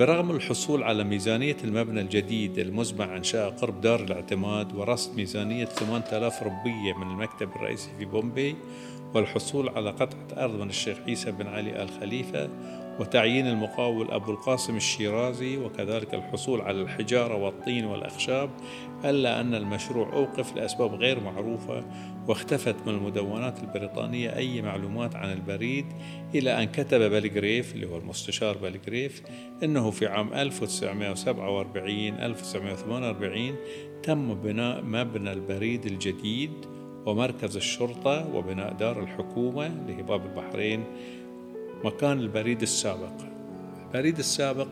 برغم 0.00 0.30
الحصول 0.30 0.82
على 0.82 1.04
ميزانية 1.04 1.56
المبنى 1.64 2.00
الجديد 2.00 2.58
المزمع 2.58 3.16
إنشاء 3.16 3.50
قرب 3.50 3.80
دار 3.80 4.00
الاعتماد 4.00 4.74
ورصد 4.74 5.16
ميزانية 5.16 5.64
8000 5.64 6.42
ربية 6.42 6.94
من 6.96 7.10
المكتب 7.10 7.50
الرئيسي 7.56 7.90
في 7.98 8.04
بومبي 8.04 8.56
والحصول 9.14 9.68
على 9.68 9.90
قطعة 9.90 10.44
أرض 10.44 10.54
من 10.60 10.68
الشيخ 10.68 10.98
عيسى 11.06 11.30
بن 11.30 11.46
علي 11.46 11.82
آل 11.82 11.90
خليفة 12.00 12.48
وتعيين 13.00 13.46
المقاول 13.46 14.10
أبو 14.10 14.30
القاسم 14.30 14.76
الشيرازي 14.76 15.56
وكذلك 15.56 16.14
الحصول 16.14 16.60
على 16.60 16.82
الحجارة 16.82 17.34
والطين 17.34 17.84
والأخشاب 17.84 18.50
ألا 19.04 19.40
أن 19.40 19.54
المشروع 19.54 20.12
أوقف 20.12 20.56
لأسباب 20.56 20.94
غير 20.94 21.20
معروفة 21.20 21.84
واختفت 22.28 22.76
من 22.86 22.94
المدونات 22.94 23.58
البريطانية 23.62 24.36
أي 24.36 24.62
معلومات 24.62 25.16
عن 25.16 25.32
البريد 25.32 25.86
إلى 26.34 26.62
أن 26.62 26.64
كتب 26.64 27.00
بلغريف 27.00 27.74
اللي 27.74 27.86
هو 27.86 27.96
المستشار 27.96 28.56
بلغريف 28.58 29.22
أنه 29.62 29.90
في 29.90 30.06
عام 30.06 30.34
1947 30.34 31.94
1948 32.08 33.56
تم 34.02 34.34
بناء 34.34 34.82
مبنى 34.82 35.32
البريد 35.32 35.86
الجديد 35.86 36.52
ومركز 37.06 37.56
الشرطة 37.56 38.34
وبناء 38.34 38.72
دار 38.72 39.00
الحكومة 39.00 39.66
اللي 39.66 39.96
هي 39.96 40.02
باب 40.02 40.26
البحرين. 40.26 40.84
مكان 41.84 42.20
البريد 42.20 42.62
السابق. 42.62 43.12
البريد 43.86 44.18
السابق 44.18 44.68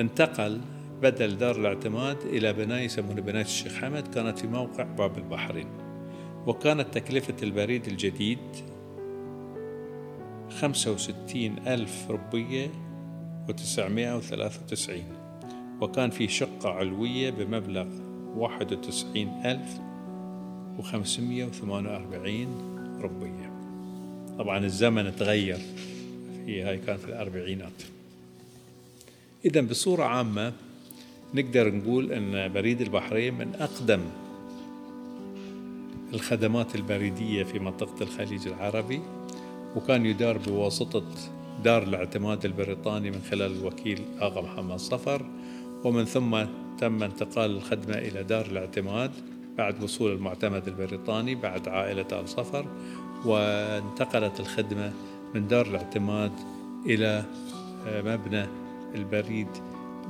انتقل 0.00 0.60
بدل 1.02 1.36
دار 1.36 1.56
الاعتماد 1.56 2.16
إلى 2.22 2.52
بناية 2.52 2.84
يسمونها 2.84 3.20
بناية 3.20 3.44
الشيخ 3.44 3.74
حمد 3.74 4.08
كانت 4.08 4.38
في 4.38 4.46
موقع 4.46 4.82
باب 4.84 5.18
البحرين. 5.18 5.68
وكانت 6.46 6.94
تكلفة 6.94 7.34
البريد 7.42 7.86
الجديد 7.86 8.38
خمسة 10.60 10.92
وستين 10.92 11.58
ألف 11.66 12.10
ربية 12.10 12.70
وتسعمائة 13.48 14.16
وثلاثة 14.16 14.60
وتسعين. 14.62 15.12
وكان 15.80 16.10
في 16.10 16.28
شقة 16.28 16.70
علوية 16.70 17.30
بمبلغ 17.30 17.86
واحد 18.36 18.72
وتسعين 18.72 19.28
ألف 19.28 19.80
وخمسمائة 20.78 21.44
وثمانية 21.44 21.90
وأربعين 21.90 22.48
ربية 23.00 23.47
طبعا 24.38 24.64
الزمن 24.64 25.16
تغير. 25.16 25.58
في 26.46 26.62
هاي 26.62 26.78
كانت 26.78 27.04
الأربعينات. 27.04 27.82
إذا 29.44 29.60
بصورة 29.60 30.04
عامة 30.04 30.52
نقدر 31.34 31.74
نقول 31.74 32.12
أن 32.12 32.52
بريد 32.52 32.80
البحرين 32.80 33.34
من 33.34 33.54
أقدم 33.54 34.00
الخدمات 36.14 36.74
البريدية 36.74 37.44
في 37.44 37.58
منطقة 37.58 38.02
الخليج 38.02 38.46
العربي 38.46 39.00
وكان 39.76 40.06
يدار 40.06 40.38
بواسطة 40.38 41.04
دار 41.64 41.82
الاعتماد 41.82 42.44
البريطاني 42.44 43.10
من 43.10 43.20
خلال 43.30 43.58
الوكيل 43.60 44.02
آغا 44.20 44.40
محمد 44.40 44.78
صفر 44.78 45.26
ومن 45.84 46.04
ثم 46.04 46.44
تم 46.78 47.02
انتقال 47.02 47.50
الخدمة 47.50 47.94
إلى 47.98 48.22
دار 48.22 48.46
الاعتماد 48.46 49.10
بعد 49.58 49.82
وصول 49.82 50.12
المعتمد 50.12 50.68
البريطاني 50.68 51.34
بعد 51.34 51.68
عائلة 51.68 52.06
آل 52.12 52.28
صفر 52.28 52.66
وانتقلت 53.24 54.40
الخدمة 54.40 54.92
من 55.34 55.48
دار 55.48 55.66
الاعتماد 55.66 56.32
إلى 56.86 57.24
آه، 57.86 58.02
مبنى 58.02 58.46
البريد 58.94 59.48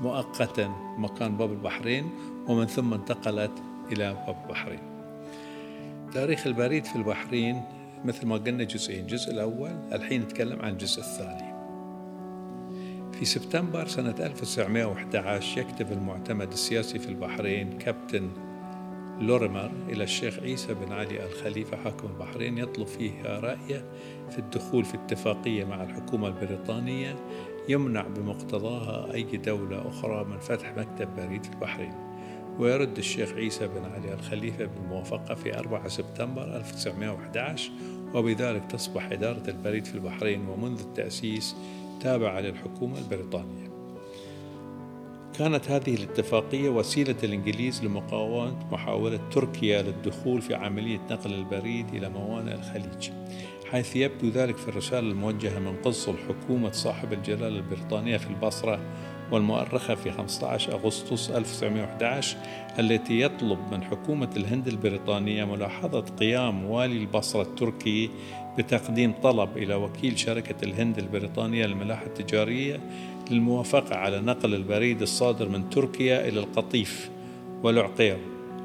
مؤقتا 0.02 0.68
مكان 0.98 1.36
باب 1.36 1.52
البحرين 1.52 2.10
ومن 2.48 2.66
ثم 2.66 2.94
انتقلت 2.94 3.52
إلى 3.92 4.24
باب 4.26 4.36
البحرين. 4.44 4.80
تاريخ 6.12 6.46
البريد 6.46 6.84
في 6.84 6.96
البحرين 6.96 7.62
مثل 8.04 8.26
ما 8.26 8.36
قلنا 8.36 8.64
جزئين 8.64 9.00
الجزء 9.00 9.30
الأول 9.30 9.70
الحين 9.92 10.22
نتكلم 10.22 10.62
عن 10.62 10.72
الجزء 10.72 11.00
الثاني. 11.00 11.58
في 13.12 13.24
سبتمبر 13.24 13.86
سنة 13.86 14.14
1911 14.20 15.60
يكتب 15.60 15.92
المعتمد 15.92 16.52
السياسي 16.52 16.98
في 16.98 17.08
البحرين 17.08 17.78
كابتن 17.78 18.30
لوريمر 19.20 19.70
إلى 19.88 20.04
الشيخ 20.04 20.38
عيسى 20.38 20.74
بن 20.74 20.92
علي 20.92 21.26
الخليفة 21.26 21.76
حاكم 21.76 22.08
البحرين 22.08 22.58
يطلب 22.58 22.86
فيها 22.86 23.40
رأيه 23.40 23.84
في 24.30 24.38
الدخول 24.38 24.84
في 24.84 24.94
اتفاقية 24.94 25.64
مع 25.64 25.82
الحكومة 25.82 26.28
البريطانية 26.28 27.16
يمنع 27.68 28.02
بمقتضاها 28.02 29.14
أي 29.14 29.22
دولة 29.22 29.88
أخرى 29.88 30.24
من 30.24 30.38
فتح 30.38 30.76
مكتب 30.76 31.16
بريد 31.16 31.44
في 31.44 31.52
البحرين. 31.52 31.94
ويرد 32.58 32.98
الشيخ 32.98 33.32
عيسى 33.32 33.66
بن 33.68 33.84
علي 33.84 34.14
الخليفة 34.14 34.64
بالموافقة 34.64 35.34
في 35.34 35.58
4 35.58 35.88
سبتمبر 35.88 36.56
1911 36.56 37.70
وبذلك 38.14 38.64
تصبح 38.70 39.12
إدارة 39.12 39.50
البريد 39.50 39.84
في 39.84 39.94
البحرين 39.94 40.48
ومنذ 40.48 40.80
التأسيس 40.80 41.56
تابعة 42.00 42.40
للحكومة 42.40 42.98
البريطانية. 42.98 43.77
كانت 45.38 45.70
هذه 45.70 45.94
الاتفاقية 45.94 46.68
وسيلة 46.68 47.16
الإنجليز 47.24 47.84
لمقاومة 47.84 48.56
محاولة 48.72 49.20
تركيا 49.30 49.82
للدخول 49.82 50.42
في 50.42 50.54
عملية 50.54 51.00
نقل 51.10 51.34
البريد 51.34 51.94
إلى 51.94 52.08
موانئ 52.08 52.54
الخليج 52.54 53.10
حيث 53.70 53.96
يبدو 53.96 54.28
ذلك 54.28 54.56
في 54.56 54.68
الرسالة 54.68 55.10
الموجهة 55.10 55.58
من 55.58 55.76
قنصل 55.76 56.14
حكومة 56.28 56.70
صاحب 56.72 57.12
الجلالة 57.12 57.56
البريطانية 57.56 58.16
في 58.16 58.26
البصرة 58.26 58.80
والمؤرخة 59.32 59.94
في 59.94 60.10
15 60.10 60.72
أغسطس 60.72 61.30
1911 61.30 62.36
التي 62.78 63.20
يطلب 63.20 63.58
من 63.72 63.82
حكومة 63.82 64.30
الهند 64.36 64.68
البريطانية 64.68 65.44
ملاحظة 65.44 66.00
قيام 66.00 66.64
والي 66.64 66.98
البصرة 66.98 67.42
التركي 67.42 68.10
بتقديم 68.58 69.12
طلب 69.22 69.56
إلى 69.56 69.74
وكيل 69.74 70.18
شركة 70.18 70.64
الهند 70.64 70.98
البريطانية 70.98 71.66
للملاحة 71.66 72.06
التجارية 72.06 72.80
للموافقة 73.30 73.96
على 73.96 74.20
نقل 74.20 74.54
البريد 74.54 75.02
الصادر 75.02 75.48
من 75.48 75.70
تركيا 75.70 76.28
إلى 76.28 76.40
القطيف 76.40 77.10
والعقير 77.62 78.18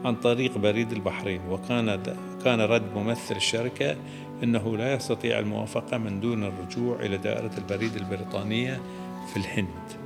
عن 0.05 0.15
طريق 0.15 0.57
بريد 0.57 0.91
البحرين. 0.91 1.41
وكان 1.49 2.03
كان 2.43 2.61
رد 2.61 2.95
ممثل 2.95 3.35
الشركة 3.35 3.95
أنه 4.43 4.77
لا 4.77 4.93
يستطيع 4.93 5.39
الموافقة 5.39 5.97
من 5.97 6.19
دون 6.19 6.43
الرجوع 6.43 6.99
إلى 6.99 7.17
دائرة 7.17 7.51
البريد 7.57 7.95
البريطانية 7.95 8.81
في 9.33 9.37
الهند. 9.37 10.03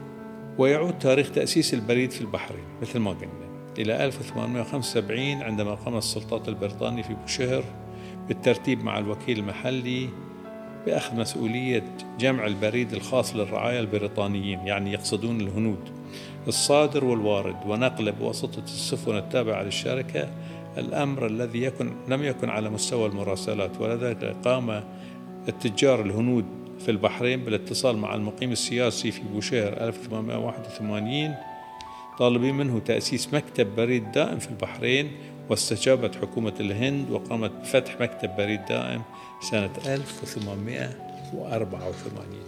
ويعود 0.57 0.99
تاريخ 0.99 1.31
تأسيس 1.31 1.73
البريد 1.73 2.11
في 2.11 2.21
البحرين 2.21 2.65
مثل 2.81 2.99
ما 2.99 3.11
قلنا 3.11 3.47
إلى 3.77 4.05
1875 4.05 5.41
عندما 5.41 5.73
قامت 5.75 5.97
السلطات 5.97 6.47
البريطانية 6.47 7.01
في 7.03 7.13
بوشهر 7.13 7.63
بالترتيب 8.27 8.83
مع 8.83 8.99
الوكيل 8.99 9.39
المحلي 9.39 10.09
بأخذ 10.87 11.15
مسؤولية 11.15 11.83
جمع 12.19 12.45
البريد 12.45 12.93
الخاص 12.93 13.35
للرعايا 13.35 13.79
البريطانيين 13.79 14.59
يعني 14.67 14.93
يقصدون 14.93 15.41
الهنود 15.41 15.89
الصادر 16.47 17.05
والوارد 17.05 17.55
ونقله 17.65 18.11
بواسطة 18.11 18.63
السفن 18.63 19.17
التابعة 19.17 19.63
للشركة. 19.63 20.29
الأمر 20.77 21.25
الذي 21.25 21.63
يكن 21.63 21.93
لم 22.07 22.23
يكن 22.23 22.49
على 22.49 22.69
مستوى 22.69 23.05
المراسلات 23.05 23.81
ولذلك 23.81 24.35
قام 24.45 24.83
التجار 25.47 26.01
الهنود 26.01 26.45
في 26.79 26.91
البحرين. 26.91 27.45
بالاتصال 27.45 27.97
مع 27.97 28.15
المقيم 28.15 28.51
السياسي 28.51 29.11
في 29.11 29.21
بوشهر 29.33 29.87
1881 29.87 31.35
طالبين 32.19 32.55
منه 32.55 32.79
تأسيس 32.79 33.33
مكتب 33.33 33.75
بريد 33.75 34.11
دائم 34.11 34.39
في 34.39 34.49
البحرين 34.49 35.11
واستجابت 35.49 36.15
حكومة 36.15 36.53
الهند 36.59 37.11
وقامت 37.11 37.51
بفتح 37.51 38.01
مكتب 38.01 38.35
بريد 38.37 38.65
دائم 38.65 39.01
سنة 39.51 39.71
1884 39.85 42.47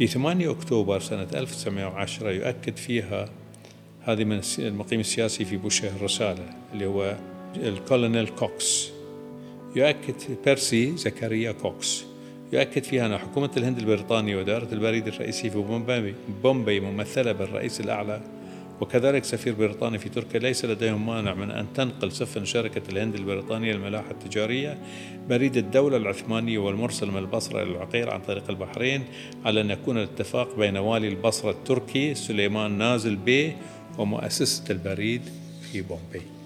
في 0.00 0.06
8 0.06 0.50
أكتوبر 0.50 1.00
سنة 1.00 1.26
1910 1.34 2.30
يؤكد 2.30 2.76
فيها 2.76 3.28
هذه 4.02 4.24
من 4.24 4.40
المقيم 4.58 5.00
السياسي 5.00 5.44
في 5.44 5.56
بوشهر 5.56 6.02
رسالة 6.02 6.54
اللي 6.72 6.86
هو 6.86 7.16
الكولونيل 7.56 8.28
كوكس. 8.28 8.90
يؤكد 9.76 10.14
بيرسي 10.44 10.96
زكريا 10.96 11.52
كوكس. 11.52 12.04
يؤكد 12.52 12.84
فيها 12.84 13.06
أن 13.06 13.18
حكومة 13.18 13.50
الهند 13.56 13.78
البريطانية 13.78 14.36
ودائرة 14.36 14.68
البريد 14.72 15.06
الرئيسي 15.06 15.50
في 15.50 15.58
بومبي, 15.58 16.14
بومبي 16.42 16.80
ممثلة 16.80 17.32
بالرئيس 17.32 17.80
الأعلى 17.80 18.20
وكذلك 18.80 19.24
سفير 19.24 19.54
بريطاني 19.54 19.98
في 19.98 20.08
تركيا 20.08 20.40
ليس 20.40 20.64
لديهم 20.64 21.06
مانع 21.06 21.34
من 21.34 21.50
أن 21.50 21.66
تنقل 21.74 22.12
سفن 22.12 22.44
شركة 22.44 22.82
الهند 22.88 23.14
البريطانية 23.14 23.72
الملاحة 23.72 24.10
التجارية 24.10 24.78
بريد 25.28 25.56
الدولة 25.56 25.96
العثمانية 25.96 26.58
والمرسل 26.58 27.10
من 27.10 27.18
البصرة 27.18 27.62
إلى 27.62 27.70
العقير 27.70 28.10
عن 28.10 28.20
طريق 28.20 28.50
البحرين 28.50 29.04
على 29.44 29.60
أن 29.60 29.70
يكون 29.70 29.96
الاتفاق 29.98 30.56
بين 30.56 30.76
والي 30.76 31.08
البصرة 31.08 31.50
التركي 31.50 32.14
سليمان 32.14 32.78
نظيف 32.78 33.16
بي 33.16 33.56
ومؤسسة 33.98 34.64
البريد 34.70 35.22
في 35.72 35.82
بومبي 35.82 36.39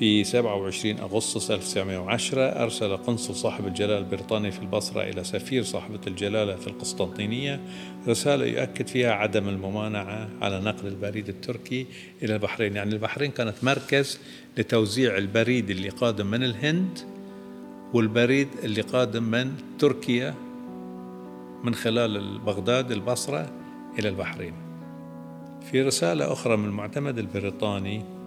في 0.00 0.24
27 0.24 0.98
أغسطس 0.98 1.50
1910 1.50 2.42
أرسل 2.42 2.96
قنصل 2.96 3.34
صاحب 3.34 3.66
الجلالة 3.66 3.98
البريطاني 3.98 4.50
في 4.50 4.58
البصرة 4.58 5.02
إلى 5.02 5.24
سفير 5.24 5.62
صاحبة 5.62 6.00
الجلالة 6.06 6.56
في 6.56 6.66
القسطنطينية. 6.66 7.60
رسالة 8.08 8.46
يؤكد 8.46 8.86
فيها 8.86 9.12
عدم 9.12 9.48
الممانعة 9.48 10.28
على 10.42 10.60
نقل 10.60 10.86
البريد 10.86 11.28
التركي 11.28 11.86
إلى 12.22 12.34
البحرين. 12.34 12.76
يعني 12.76 12.92
البحرين 12.92 13.30
كانت 13.30 13.54
مركز 13.62 14.20
لتوزيع 14.58 15.16
البريد 15.16 15.70
اللي 15.70 15.88
قادم 15.88 16.26
من 16.26 16.44
الهند 16.44 16.98
والبريد 17.94 18.48
اللي 18.64 18.80
قادم 18.80 19.22
من 19.22 19.52
تركيا 19.78 20.34
من 21.64 21.74
خلال 21.74 22.38
بغداد 22.38 22.92
البصرة 22.92 23.50
إلى 23.98 24.08
البحرين. 24.08 24.54
في 25.70 25.82
رسالة 25.82 26.32
أخرى 26.32 26.56
من 26.56 26.64
المعتمد 26.64 27.18
البريطاني 27.18 28.19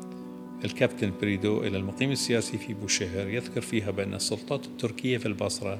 الكابتن 0.63 1.11
بريدو 1.21 1.63
إلى 1.63 1.77
المقيم 1.77 2.11
السياسي 2.11 2.57
في 2.57 2.73
بوشهر 2.73 3.27
يذكر 3.27 3.61
فيها 3.61 3.91
بأن 3.91 4.13
السلطات 4.13 4.65
التركية 4.65 5.17
في 5.17 5.25
البصرة 5.25 5.79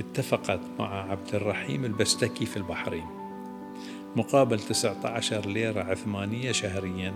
اتفقت 0.00 0.60
مع 0.78 1.10
عبد 1.10 1.34
الرحيم 1.34 1.84
البستكي 1.84 2.46
في 2.46 2.56
البحرين. 2.56 3.06
مقابل 4.16 4.58
19 4.58 5.46
ليرة 5.46 5.82
عثمانية 5.82 6.52
شهريا 6.52 7.14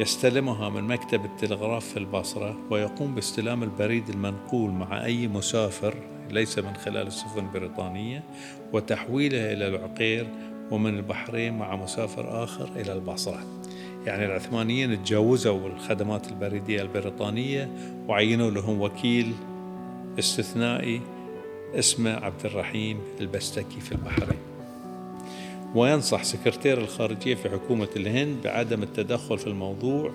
يستلمها 0.00 0.68
من 0.68 0.84
مكتب 0.84 1.24
التلغراف 1.24 1.84
في 1.84 1.96
البصرة 1.96 2.58
ويقوم 2.70 3.14
باستلام 3.14 3.62
البريد 3.62 4.08
المنقول 4.08 4.70
مع 4.70 5.04
أي 5.04 5.28
مسافر 5.28 5.94
ليس 6.30 6.58
من 6.58 6.74
خلال 6.76 7.06
السفن 7.06 7.38
البريطانية 7.38 8.24
وتحويلها 8.72 9.52
إلى 9.52 9.68
العقير 9.68 10.28
ومن 10.70 10.96
البحرين 10.96 11.58
مع 11.58 11.76
مسافر 11.76 12.44
آخر 12.44 12.68
إلى 12.76 12.92
البصرة. 12.92 13.46
يعني 14.06 14.26
العثمانيين 14.26 15.04
تجاوزوا 15.04 15.68
الخدمات 15.68 16.28
البريدية 16.28 16.82
البريطانية 16.82 17.68
وعينوا 18.08 18.50
لهم 18.50 18.80
وكيل 18.80 19.32
استثنائي 20.18 21.00
اسمه 21.74 22.10
عبد 22.10 22.46
الرحيم 22.46 23.00
البستكي 23.20 23.80
في 23.80 23.92
البحرين. 23.92 24.38
وينصح 25.74 26.24
سكرتير 26.24 26.78
الخارجية 26.78 27.34
في 27.34 27.50
حكومة 27.50 27.88
الهند 27.96 28.36
بعدم 28.44 28.82
التدخل 28.82 29.38
في 29.38 29.46
الموضوع 29.46 30.10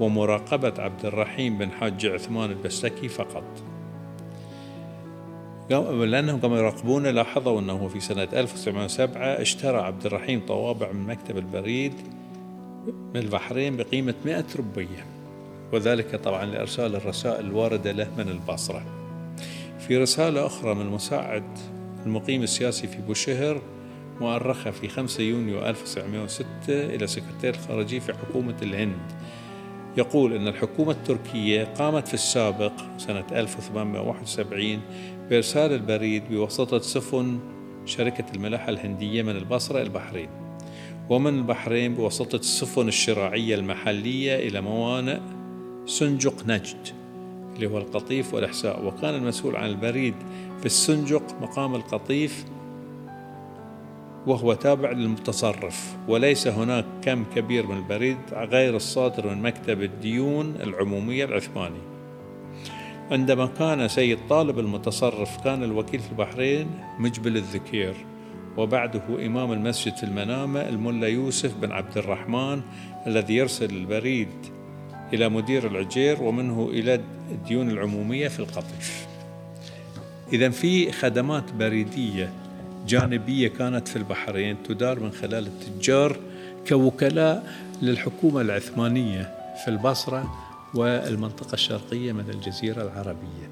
ومراقبة 0.00 0.74
عبد 0.78 1.06
الرحيم 1.06 1.58
بن 1.58 1.70
حاج 1.70 2.06
عثمان 2.06 2.50
البستكي 2.50 3.08
فقط. 3.08 3.44
لأنهم 5.70 6.40
قاموا 6.40 6.58
يراقبونه 6.58 7.10
لاحظوا 7.10 7.60
أنه 7.60 7.88
في 7.88 8.00
سنة 8.00 8.28
1907 8.32 9.22
اشترى 9.22 9.78
عبد 9.78 10.06
الرحيم 10.06 10.40
طوابع 10.46 10.92
من 10.92 11.06
مكتب 11.06 11.38
البريد 11.38 11.92
من 12.86 13.16
البحرين 13.16 13.76
بقيمة 13.76 14.14
100 14.24 14.44
ربية 14.58 15.06
وذلك 15.72 16.16
طبعا 16.16 16.44
لإرسال 16.44 16.96
الرسائل 16.96 17.46
الواردة 17.46 17.92
له 17.92 18.08
من 18.18 18.28
البصرة. 18.28 18.82
في 19.78 19.96
رسالة 19.96 20.46
أخرى 20.46 20.74
من 20.74 20.86
مساعد 20.86 21.58
المقيم 22.06 22.42
السياسي 22.42 22.86
في 22.86 23.02
بوشهر 23.02 23.62
مؤرخة 24.20 24.70
في 24.70 24.88
5 24.88 25.22
يونيو 25.22 25.66
1906 25.66 26.46
إلى 26.68 27.06
سكرتير 27.06 27.54
الخارجية 27.54 27.98
في 27.98 28.12
حكومة 28.12 28.56
الهند. 28.62 29.12
يقول 29.96 30.32
أن 30.32 30.48
الحكومة 30.48 30.92
التركية 30.92 31.64
قامت 31.64 32.08
في 32.08 32.14
السابق 32.14 32.72
سنة 32.98 33.26
1871 33.32 34.80
بإرسال 35.30 35.72
البريد 35.72 36.22
بواسطة 36.30 36.78
سفن 36.78 37.38
شركة 37.86 38.24
الملاحة 38.34 38.68
الهندية 38.68 39.22
من 39.22 39.36
البصرة 39.36 39.76
إلى 39.76 39.86
البحرين. 39.86 40.41
ومن 41.12 41.38
البحرين 41.38 41.94
بواسطة 41.94 42.36
السفن 42.36 42.88
الشراعية 42.88 43.54
المحلية 43.54 44.48
إلى 44.48 44.60
موانئ 44.60 45.18
سنجق 45.86 46.46
نجد 46.46 46.88
اللي 47.54 47.66
هو 47.66 47.78
القطيف 47.78 48.34
والإحساء. 48.34 48.86
وكان 48.86 49.14
المسؤول 49.14 49.56
عن 49.56 49.66
البريد 49.66 50.14
في 50.60 50.66
السنجق 50.66 51.22
مقام 51.40 51.74
القطيف 51.74 52.44
وهو 54.26 54.54
تابع 54.54 54.90
للمتصرف. 54.90 55.96
وليس 56.08 56.48
هناك 56.48 56.84
كم 57.02 57.24
كبير 57.36 57.66
من 57.66 57.76
البريد 57.76 58.18
غير 58.32 58.76
الصادر 58.76 59.34
من 59.34 59.42
مكتب 59.42 59.82
الديون 59.82 60.54
العمومية 60.62 61.24
العثماني. 61.24 61.82
عندما 63.10 63.46
كان 63.46 63.88
سيد 63.88 64.18
طالب 64.28 64.58
المتصرف 64.58 65.44
كان 65.44 65.62
الوكيل 65.62 66.00
في 66.00 66.12
البحرين 66.12 66.70
مجبل 66.98 67.36
الذكير. 67.36 67.94
وبعده 68.56 69.26
إمام 69.26 69.52
المسجد 69.52 69.96
في 69.96 70.02
المنامة 70.02 70.60
الملا 70.60 71.08
يوسف 71.08 71.56
بن 71.56 71.72
عبد 71.72 71.98
الرحمن 71.98 72.60
الذي 73.06 73.36
يرسل 73.36 73.70
البريد 73.70 74.28
إلى 75.12 75.28
مدير 75.28 75.66
العجير 75.66 76.22
ومنه 76.22 76.68
إلى 76.72 77.00
الديون 77.30 77.70
العمومية 77.70 78.28
في 78.28 78.40
القطيف 78.40 79.06
إذا 80.32 80.50
في 80.50 80.92
خدمات 80.92 81.52
بريدية 81.52 82.32
جانبية 82.86 83.48
كانت 83.48 83.88
في 83.88 83.96
البحرين 83.96 84.62
تدار 84.62 85.00
من 85.00 85.10
خلال 85.10 85.46
التجار 85.46 86.16
كوكلاء 86.68 87.52
للحكومة 87.82 88.40
العثمانية 88.40 89.34
في 89.64 89.68
البصرة 89.68 90.32
والمنطقة 90.74 91.54
الشرقية 91.54 92.12
من 92.12 92.30
الجزيرة 92.30 92.82
العربية. 92.82 93.51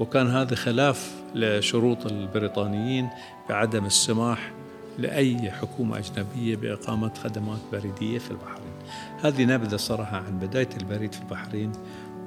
وكان 0.00 0.26
هذا 0.26 0.54
خلاف 0.54 1.14
لشروط 1.34 2.06
البريطانيين 2.06 3.08
بعدم 3.48 3.86
السماح 3.86 4.52
لأي 4.98 5.50
حكومة 5.50 5.98
أجنبية 5.98 6.56
بإقامة 6.56 7.14
خدمات 7.14 7.58
بريدية 7.72 8.18
في 8.18 8.30
البحرين. 8.30 8.72
هذه 9.22 9.44
نبذة 9.44 9.76
صراحة 9.76 10.16
عن 10.16 10.38
بداية 10.38 10.68
البريد 10.80 11.12
في 11.12 11.20
البحرين 11.20 11.72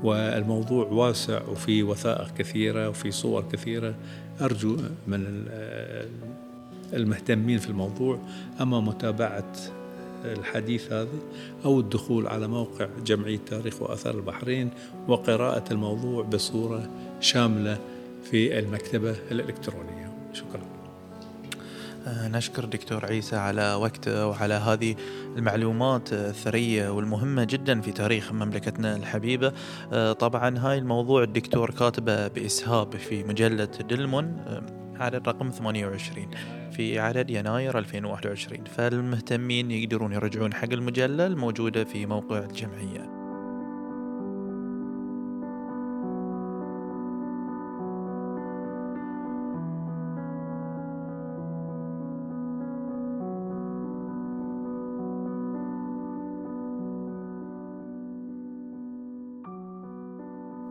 والموضوع 0.03 0.85
واسع 0.85 1.41
وفي 1.47 1.83
وثائق 1.83 2.33
كثيرة 2.37 2.89
وفي 2.89 3.11
صور 3.11 3.45
كثيرة. 3.51 3.95
أرجو 4.41 4.77
من 5.07 5.45
المهتمين 6.93 7.57
في 7.57 7.69
الموضوع 7.69 8.19
أما 8.61 8.79
متابعة 8.79 9.53
الحديث 10.25 10.91
هذا 10.91 11.19
أو 11.65 11.79
الدخول 11.79 12.27
على 12.27 12.47
موقع 12.47 12.87
جمعية 13.05 13.39
تاريخ 13.45 13.81
وآثار 13.81 14.15
البحرين 14.15 14.69
وقراءة 15.07 15.63
الموضوع 15.73 16.23
بصورة 16.23 16.89
شاملة 17.19 17.77
في 18.23 18.59
المكتبة 18.59 19.15
الإلكترونية. 19.31 20.13
شكرا. 20.33 20.61
آه، 22.07 22.27
نشكر 22.27 22.65
دكتور 22.65 23.05
عيسى 23.05 23.35
على 23.35 23.73
وقته 23.73 24.27
وعلى 24.27 24.53
هذه 24.53 24.95
المعلومات 25.37 26.13
الثرية 26.13 26.89
والمهمة 26.89 27.43
جدا 27.43 27.81
في 27.81 27.91
تاريخ 27.91 28.31
مملكتنا 28.31 28.95
الحبيبة. 28.95 29.53
آه، 29.93 30.13
طبعا 30.13 30.57
هاي 30.57 30.77
الموضوع 30.77 31.23
الدكتور 31.23 31.71
كاتبه 31.71 32.27
بإسهاب 32.27 32.95
في 32.95 33.23
مجلة 33.23 33.65
دلمون 33.65 34.25
آه، 34.25 34.63
عدد 35.03 35.27
رقم 35.27 35.49
28 35.49 36.60
في 36.71 36.99
عدد 36.99 37.29
يناير 37.29 37.77
2021 37.77 38.63
فالمهتمين 38.63 39.71
يقدرون 39.71 40.13
يرجعون 40.13 40.53
حق 40.53 40.71
المجلة 40.71 41.27
الموجودة 41.27 41.83
في 41.83 42.05
موقع 42.05 42.37
الجمعية. 42.37 43.21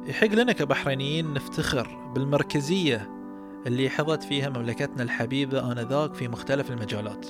يحق 0.06 0.34
لنا 0.34 0.52
كبحرينيين 0.52 1.34
نفتخر 1.34 2.12
بالمركزية 2.14 3.19
اللي 3.66 3.90
حظت 3.90 4.22
فيها 4.22 4.48
مملكتنا 4.48 5.02
الحبيبة 5.02 5.72
آنذاك 5.72 6.14
في 6.14 6.28
مختلف 6.28 6.70
المجالات. 6.70 7.26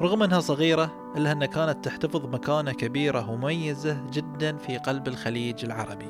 رغم 0.00 0.22
أنها 0.22 0.40
صغيرة 0.40 1.12
إلا 1.16 1.32
أنها 1.32 1.46
كانت 1.46 1.84
تحتفظ 1.84 2.26
مكانة 2.26 2.72
كبيرة 2.72 3.30
ومميزة 3.30 4.06
جدا 4.12 4.56
في 4.56 4.78
قلب 4.78 5.08
الخليج 5.08 5.64
العربي. 5.64 6.08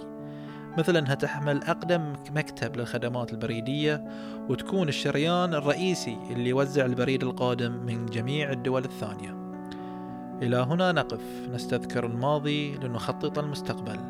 مثل 0.79 0.97
أنها 0.97 1.15
تحمل 1.15 1.63
أقدم 1.63 2.13
مكتب 2.31 2.77
للخدمات 2.77 3.33
البريدية 3.33 4.05
وتكون 4.49 4.89
الشريان 4.89 5.55
الرئيسي 5.55 6.19
اللي 6.31 6.49
يوزع 6.49 6.85
البريد 6.85 7.23
القادم 7.23 7.73
من 7.73 8.07
جميع 8.07 8.53
الدول 8.53 8.85
الثانية. 8.85 9.37
إلى 10.43 10.57
هنا 10.57 10.93
نقف. 10.93 11.23
نستذكر 11.51 12.07
الماضي 12.07 12.75
لنخطط 12.75 13.39
المستقبل. 13.39 14.01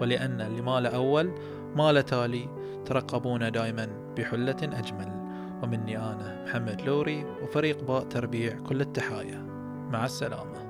ولأن 0.00 0.40
اللي 0.40 0.62
مال 0.62 0.86
أول 0.86 1.34
مال 1.76 2.04
تالي 2.04 2.48
ترقبونا 2.84 3.48
دائما. 3.48 3.99
بحلة 4.16 4.56
أجمل. 4.62 5.20
ومني 5.62 5.98
أنا 5.98 6.44
محمد 6.44 6.80
لوري 6.82 7.24
وفريق 7.42 7.84
باء 7.84 8.02
تربيع 8.02 8.58
كل 8.58 8.80
التحايا. 8.80 9.38
مع 9.92 10.04
السلامة. 10.04 10.69